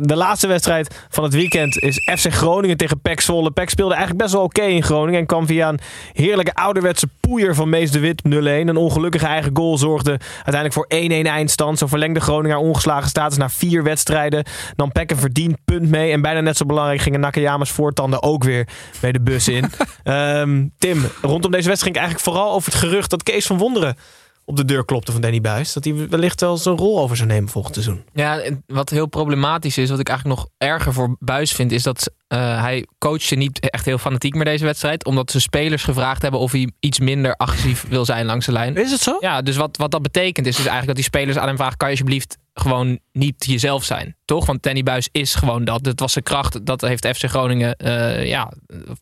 [0.00, 3.50] de laatste wedstrijd van het weekend is FC Groningen tegen PEC Zwolle.
[3.50, 5.20] PEC speelde eigenlijk best wel oké in Groningen.
[5.20, 5.80] En kwam via een
[6.12, 8.28] heerlijke ouderwetse poeier van Mees de Wit 0-1.
[8.28, 11.78] Een ongelukkige eigen goal zorgde uiteindelijk voor 1-1 eindstand.
[11.78, 14.44] Zo verlengde Groningen haar ongeslagen status na vier wedstrijden.
[14.76, 16.12] Nam PEC een verdiend punt mee.
[16.12, 18.68] En bijna net zo belangrijk gingen Nakayama's voortanden ook weer
[19.02, 19.64] mee de bus in.
[20.04, 23.58] Ehm, Tim, rondom deze wedstrijd ging het eigenlijk vooral over het gerucht dat Kees van
[23.58, 23.96] Wonderen
[24.44, 25.72] op de deur klopte van Danny Buis.
[25.72, 28.04] Dat hij wellicht wel zijn rol over zou nemen volgend seizoen.
[28.12, 32.10] Ja, wat heel problematisch is, wat ik eigenlijk nog erger voor Buis vind, is dat
[32.28, 35.04] eh, hij coachte niet echt heel fanatiek meer deze wedstrijd.
[35.04, 38.76] Omdat zijn spelers gevraagd hebben of hij iets minder agressief wil zijn langs de lijn.
[38.76, 39.16] Is het zo?
[39.20, 41.76] Ja, dus wat, wat dat betekent is dus eigenlijk dat die spelers aan hem vragen,
[41.76, 44.16] kan je alsjeblieft gewoon niet jezelf zijn.
[44.24, 44.46] Toch?
[44.46, 45.84] Want Danny Buis is gewoon dat.
[45.84, 46.66] Dat was zijn kracht.
[46.66, 48.52] Dat heeft FC Groningen eh, ja,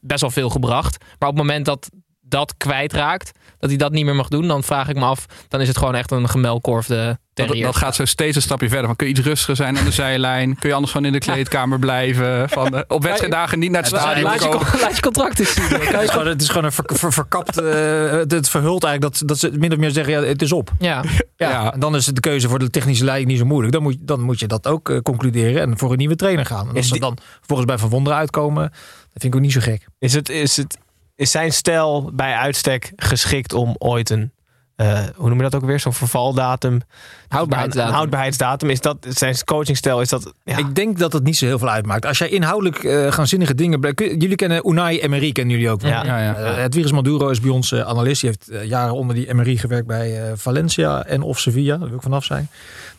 [0.00, 0.96] best wel veel gebracht.
[1.18, 1.90] Maar op het moment dat
[2.32, 5.60] dat kwijtraakt, dat hij dat niet meer mag doen, dan vraag ik me af, dan
[5.60, 7.64] is het gewoon echt een gemelkorfde Dat, terrier.
[7.64, 8.86] dat gaat zo steeds een stapje verder.
[8.86, 10.58] Van, kun je iets rustiger zijn aan de zijlijn?
[10.58, 12.48] Kun je anders gewoon in de kleedkamer blijven?
[12.48, 14.66] Van, eh, op wedstrijddagen niet naar het stadion Laat je, komen?
[14.66, 15.64] con- laat je contract eens zien.
[15.92, 17.58] Het is gewoon, het is gewoon een ver, ver- verkapt.
[17.58, 20.70] eh, het, verhult eigenlijk dat, dat ze min of meer zeggen: ja, het is op.
[20.78, 21.02] Ja.
[21.36, 21.72] Ja, Ja.
[21.72, 23.72] En dan is het de keuze voor de technische leiding niet zo moeilijk.
[23.72, 26.46] Dan moet, je- dan moet je dat ook eh, concluderen en voor een nieuwe trainer
[26.46, 26.68] gaan.
[26.68, 29.60] En als ze dan volgens bij Van Wonderen uitkomen, dat vind ik ook niet zo
[29.60, 29.86] gek.
[29.98, 30.78] Is, het, is, het,
[31.22, 34.32] is zijn stijl bij uitstek geschikt om ooit een,
[34.76, 36.80] eh, hoe noem je dat ook weer, zo'n vervaldatum,
[37.28, 37.88] Houdbaarheidsdatum.
[37.90, 41.46] Een houdbaarheidsdatum, is dat zijn coachingstijl, is dat, ja, Ik denk dat het niet zo
[41.46, 42.06] heel veel uitmaakt.
[42.06, 43.80] Als jij inhoudelijk eh gaanzinnige dingen...
[43.80, 45.80] blijft- kun- Jullie kennen Unai Emery, kennen jullie ook.
[45.82, 46.04] Ja.
[46.04, 46.34] Ja.
[46.34, 48.20] Eh, Hedwiges Maduro is bij ons analist.
[48.20, 51.76] Die heeft jaren onder die Emery gewerkt bij Valencia en of Sevilla.
[51.76, 52.48] Daar wil ik vanaf zijn.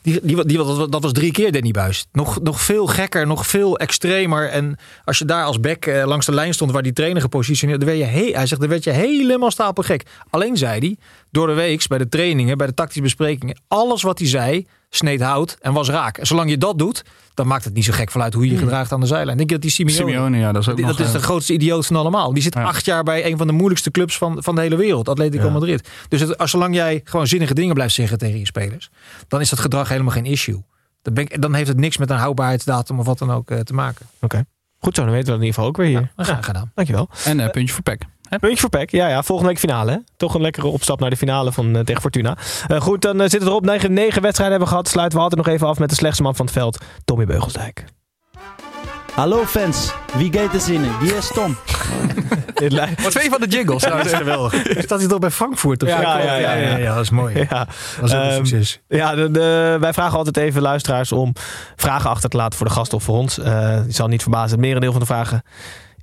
[0.03, 0.57] Die, die,
[0.89, 2.05] dat, was drie keer Danny Buis.
[2.11, 4.49] Nog, nog veel gekker, nog veel extremer.
[4.49, 7.83] En als je daar als back eh, langs de lijn stond waar die trainer gepositioneerd...
[7.83, 10.03] Werd je hij zegt, dan werd je helemaal stapelgek.
[10.29, 10.97] Alleen zei hij,
[11.31, 13.59] door de weeks, bij de trainingen, bij de tactische besprekingen...
[13.67, 16.17] alles wat hij zei, sneed hout en was raak.
[16.17, 18.57] En zolang je dat doet, dan maakt het niet zo gek vanuit hoe je je
[18.57, 19.37] gedraagt aan de zijlijn.
[19.37, 19.97] Denk je dat die Simeone...
[20.11, 20.95] Simeone, ja, dat is ook Die- nog...
[20.97, 22.33] dat is eh, de grootste idioot van allemaal.
[22.33, 22.63] Die zit Ja.
[22.63, 25.09] acht jaar bij een van de moeilijkste clubs van, van de hele wereld.
[25.09, 25.89] Atletico Madrid.
[26.07, 28.89] Dus het, als zolang jij gewoon zinnige dingen blijft zeggen tegen je spelers.
[29.27, 30.63] Dan is dat gedrag helemaal geen issue.
[31.01, 33.59] Dan, ben ik- dan heeft het niks met een houdbaarheidsdatum of wat dan ook eh,
[33.59, 34.05] te maken.
[34.79, 36.11] goed zo, dan weten we dat in ieder geval ook weer hier.
[36.15, 36.71] Maar graag gedaan.
[36.75, 37.09] Dankjewel.
[37.25, 38.01] En eh, puntje voor Peck.
[38.39, 38.91] Puntje voor PEC.
[38.91, 39.91] Ja, ja, volgende week finale.
[39.91, 39.97] Hè?
[40.17, 42.37] Toch een lekkere opstap naar de finale van, eh, tegen Fortuna.
[42.67, 43.65] Eh, goed, dan eh, zit het erop.
[43.65, 44.87] Negen, negen wedstrijden hebben we gehad.
[44.87, 47.83] Sluiten we altijd nog even af met de slechtste man van het veld, Tommy Beugelsdijk.
[49.13, 50.99] Hallo fans, wie gaat er zinnen?
[50.99, 51.57] Wie is Tom?
[53.03, 53.83] Wat vind je van de jingles?
[53.83, 54.53] Nou, dat is geweldig.
[54.77, 55.83] Staat hij toch bij Frankfurt?
[55.83, 56.77] Of Ja, ja, ja, ja, ja.
[56.77, 57.37] ja, dat is mooi.
[57.49, 57.67] Ja.
[57.99, 58.81] Dat is ook een Ehm, succes.
[58.87, 61.33] Ja, de, de- wij vragen altijd even luisteraars om
[61.75, 63.39] vragen achter te laten voor de gast of voor ons.
[63.39, 65.43] Eh je zal niet verbazen, het merendeel van de vragen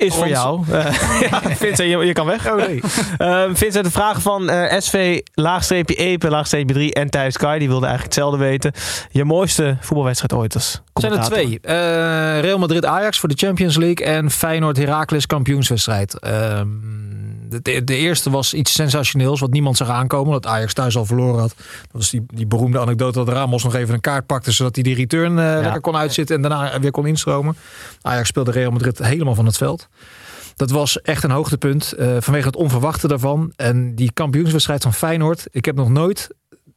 [0.00, 0.32] is voor Ons.
[0.32, 0.60] jou.
[0.70, 2.50] Eh, ja, Vincent, je, je kan weg.
[2.50, 2.80] Oh nee.
[3.18, 7.68] Ehm, Vincent, de vragen van eh, SV, laagstreepje Epe, laagstreepje 3 en Thijs Kai, die
[7.68, 8.72] wilden eigenlijk hetzelfde weten.
[9.10, 11.58] Je mooiste voetbalwedstrijd ooit als Er zijn er twee.
[11.62, 16.18] Eh, Real Madrid Ajax voor de Champions League en Feyenoord Heracles kampioenswedstrijd.
[16.18, 16.66] Ehm,
[17.50, 20.32] de, de, eerste was iets sensationeels wat niemand zag aankomen.
[20.32, 21.54] Dat Ajax thuis al verloren had.
[21.56, 24.84] Dat was die, die beroemde anekdote dat Ramos nog even een kaart pakte zodat hij
[24.84, 27.56] die return eh, lekker kon uitzitten en daarna weer kon instromen.
[28.02, 29.88] Ajax speelde Real Madrid helemaal van het veld.
[30.56, 33.52] Dat was echt een hoogtepunt eh, vanwege het onverwachte daarvan.
[33.56, 35.46] En die kampioenswedstrijd van Feyenoord.
[35.50, 36.28] Ik heb nog nooit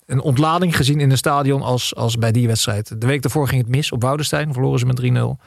[0.05, 3.01] een ontlading gezien in een stadion als, als bij die wedstrijd.
[3.01, 4.53] De week daarvoor ging het mis op Woudenstein.
[4.53, 5.43] Verloren ze met 3-0.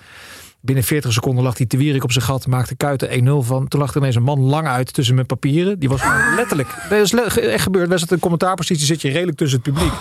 [0.66, 2.46] Binnen 40 seconden lag die te wierik op zijn gat.
[2.46, 3.08] Maakte Kuiten
[3.42, 3.68] 1-0 van.
[3.68, 5.78] Toen lag er ineens een man lang uit tussen mijn papieren.
[5.78, 6.00] Die was
[6.36, 6.68] letterlijk...
[6.88, 7.88] Dat is echt gebeurd.
[7.88, 9.92] Was het een commentaarpositie zit je redelijk tussen het publiek.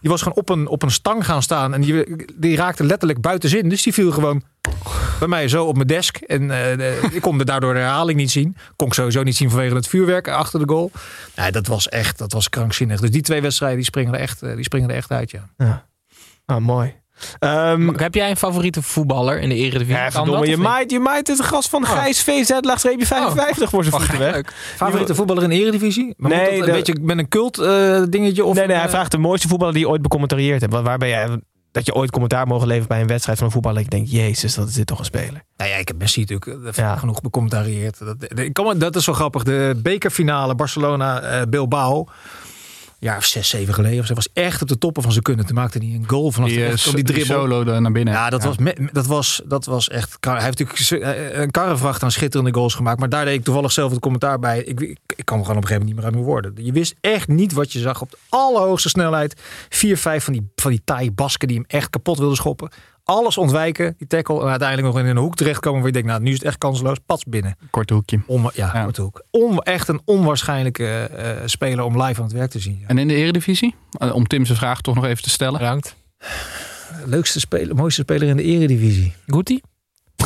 [0.00, 1.74] Die was gewoon op een, op een stang gaan staan.
[1.74, 2.04] En die,
[2.34, 3.68] die raakte letterlijk buiten zin.
[3.68, 4.42] Dus die viel gewoon
[5.18, 6.16] bij mij zo op mijn desk.
[6.16, 8.56] En de- ik kon de daardoor de herhaling niet zien.
[8.76, 10.90] Kon ik sowieso niet zien vanwege het vuurwerk achter de goal.
[11.36, 13.00] Nee, dat was echt, dat was krankzinnig.
[13.00, 15.48] Dus die twee wedstrijden die springen er echt, eh, die springen er echt uit, ja.
[15.56, 15.86] Ja.
[16.46, 16.94] Ah, mooi.
[17.38, 19.94] Ehm, Maar Heb jij een favoriete voetballer in de Eredivisie?
[20.02, 23.82] ja, verdomme, dat je maait, je maait het gras van Gijs VZ laagstreepje 55 voor
[23.84, 24.52] zijn Oh, voeten weg.
[24.76, 26.14] Favoriete voetballer in de Eredivisie?
[26.16, 28.44] Maar Nee, moet dat de- een beetje met een cult eh, dingetje?
[28.44, 30.98] Of nee, nee, hij eh, vraagt de mooiste voetballer die je ooit becommentarieerd hebt.
[30.98, 31.40] Ben jij,
[31.72, 33.82] dat je ooit commentaar mogen leveren bij een wedstrijd van een voetballer.
[33.82, 35.42] Dat je denkt, jezus, dat is dit toch een speler.
[35.56, 36.96] Nou ja, ik heb Messi natuurlijk eh, Ja.
[36.96, 37.98] genoeg becommentarieerd.
[37.98, 39.42] Dat, ik kan me- dat is wel grappig.
[39.42, 42.06] De bekerfinale Barcelona-Bilbao.
[42.98, 44.00] Jaar of zes, zeven geleden.
[44.00, 45.46] Of ze was echt op de toppen van zijn kunnen.
[45.46, 47.36] Toen maakte hij een goal vanaf Die, de eh, die dribbel.
[47.40, 48.14] solo naar binnen.
[48.14, 50.16] Ja, dat, Was, me- dat, was, dat was echt...
[50.20, 52.98] Hij heeft natuurlijk eh, een karrevracht aan schitterende goals gemaakt.
[52.98, 54.58] Maar daar deed ik toevallig zelf het commentaar bij.
[54.62, 56.52] Ik, ik, ik kwam gewoon op een gegeven moment niet meer uit mijn woorden.
[56.64, 59.40] Je wist echt niet wat je zag op de allerhoogste snelheid.
[59.68, 62.70] Vier, vijf van die, van die taaie basken die hem echt kapot wilden schoppen.
[63.04, 64.40] Alles ontwijken, die tackle.
[64.42, 66.58] En uiteindelijk nog in een hoek terechtkomen waar je denkt, nou nu is het echt
[66.58, 66.98] kansloos.
[67.06, 67.56] Pats binnen.
[67.70, 68.20] Korte hoekje.
[68.26, 69.24] Onwa- ja, korte hoek.
[69.30, 72.78] On, echt een onwaarschijnlijke eh, speler om live aan het werk te zien.
[72.80, 72.86] ja.
[72.86, 73.74] En in de Eredivisie?
[73.98, 75.58] Eh, Om Tim zijn vraag toch nog even te stellen.
[75.58, 75.94] Bedankt.
[77.04, 79.14] Leukste speler, mooiste speler in de eredivisie.
[79.28, 79.62] Goetie?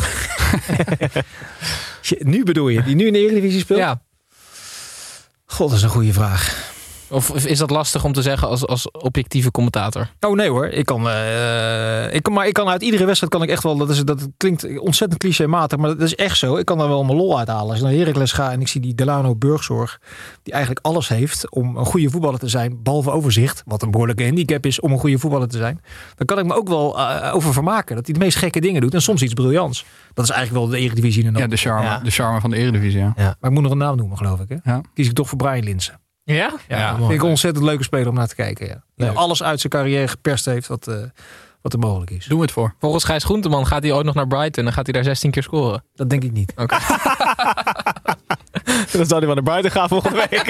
[2.19, 3.79] nu bedoel je, die nu in de eredivisie speelt?
[3.79, 4.03] Ja.
[5.45, 6.73] God, dat is een goede vraag.
[7.11, 10.11] Of is dat lastig om te zeggen als, als objectieve commentator?
[10.21, 13.43] Oh nee hoor, ik kan, eh, ik kan, maar ik kan uit iedere wedstrijd kan
[13.43, 16.57] ik echt wel, dat, is, dat klinkt ontzettend clichématig, maar dat is echt zo.
[16.57, 17.69] Ik kan daar wel mijn lol uithalen.
[17.71, 20.01] Als ik naar Heracles ga en ik zie die Delano Burgzorg,
[20.43, 24.25] die eigenlijk alles heeft om een goede voetballer te zijn, behalve overzicht, wat een behoorlijke
[24.25, 25.81] handicap is om een goede voetballer te zijn,
[26.15, 27.97] dan kan ik me ook wel eh, over vermaken.
[27.97, 29.85] Dat hij de meest gekke dingen doet en soms iets briljants.
[30.15, 31.99] Dat is eigenlijk wel de eredivisie in Ja, de charme, Ja.
[31.99, 33.01] de charme van de Eredivisie.
[33.01, 33.13] Ja.
[33.17, 34.49] Maar ik moet nog een naam noemen, geloof ik.
[34.49, 34.71] Hè?
[34.73, 34.81] Ja.
[34.95, 36.01] Kies ik toch voor Brian Linsen.
[36.35, 36.53] Ja?
[36.69, 38.67] Ja, vind ik een ontzettend leuke speler om naar te kijken.
[38.67, 38.83] Ja.
[38.97, 40.95] Die alles uit zijn carrière geperst heeft wat, eh,
[41.63, 42.27] wat er mogelijk is.
[42.27, 42.75] Doen we het voor.
[42.81, 45.43] Volgens Gijs Groenteman gaat hij ooit nog naar Brighton en gaat hij daar 16 keer
[45.43, 45.85] scoren.
[45.95, 46.53] Dat denk ik niet.
[46.57, 46.77] Oké.
[48.93, 50.47] Dan zal hij wel naar buiten gaan volgende week.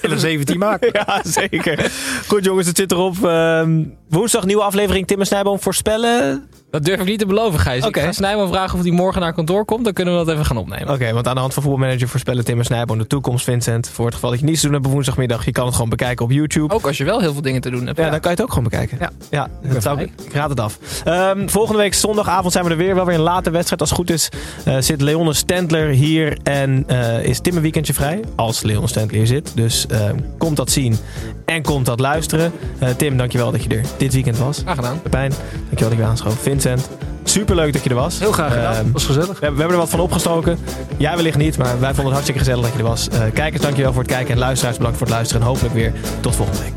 [0.00, 0.90] En een 17 maken.
[1.06, 1.90] ja, zeker.
[2.26, 3.24] Goed jongens, het zit erop.
[3.24, 6.48] Ehm, woensdag nieuwe aflevering Tim en Snijboom voorspellen.
[6.70, 7.86] Dat durf ik niet te beloven, Gijs.
[7.86, 8.00] Oké.
[8.00, 9.84] Ik ga vragen of hij morgen naar kantoor komt.
[9.84, 10.94] Dan kunnen we dat even gaan opnemen.
[10.94, 13.88] Oké, want aan de hand van voetbalmanager voorspellen Tim en Snijboom de toekomst, Vincent.
[13.88, 15.90] Voor het geval dat je niets te doen hebt op woensdagmiddag, je kan het gewoon
[15.90, 16.74] bekijken op YouTube.
[16.74, 17.98] Ook als je wel heel veel dingen te doen hebt.
[17.98, 18.98] Ja, dan kan je het ook gewoon bekijken.
[19.00, 19.10] Ja.
[19.30, 20.78] ja dat zou ik, ik raad het af.
[21.04, 22.94] Ehm, volgende week zondagavond zijn we er weer.
[22.94, 23.80] Wel weer een late wedstrijd.
[23.80, 24.28] Als het goed is
[24.64, 28.20] eh, zit Leone Stendler hier en eh, is Tim een weekendje vrij.
[28.36, 29.52] Als Leone Stendler hier zit.
[29.54, 30.96] Dus ehm, komt dat zien
[31.44, 32.52] en komt dat luisteren.
[32.78, 34.58] Eh, Tim, dankjewel dat je er dit weekend was.
[34.58, 35.02] Graag gedaan.
[35.02, 36.34] Pepijn, dankjewel dat je weer aanschoof.
[36.34, 36.59] Vincent,
[37.24, 38.18] superleuk dat je er was.
[38.18, 38.74] Heel graag gedaan.
[38.74, 39.26] Ehm, was gezellig.
[39.26, 40.58] we, hebben- we hebben er wat van opgestoken.
[40.96, 43.08] Jij wellicht niet, maar wij vonden het hartstikke gezellig dat je er was.
[43.08, 44.32] Eh, kijkers, dankjewel voor het kijken.
[44.32, 45.42] En luisteraars, bedankt voor het luisteren.
[45.42, 46.76] En hopelijk weer tot volgende week.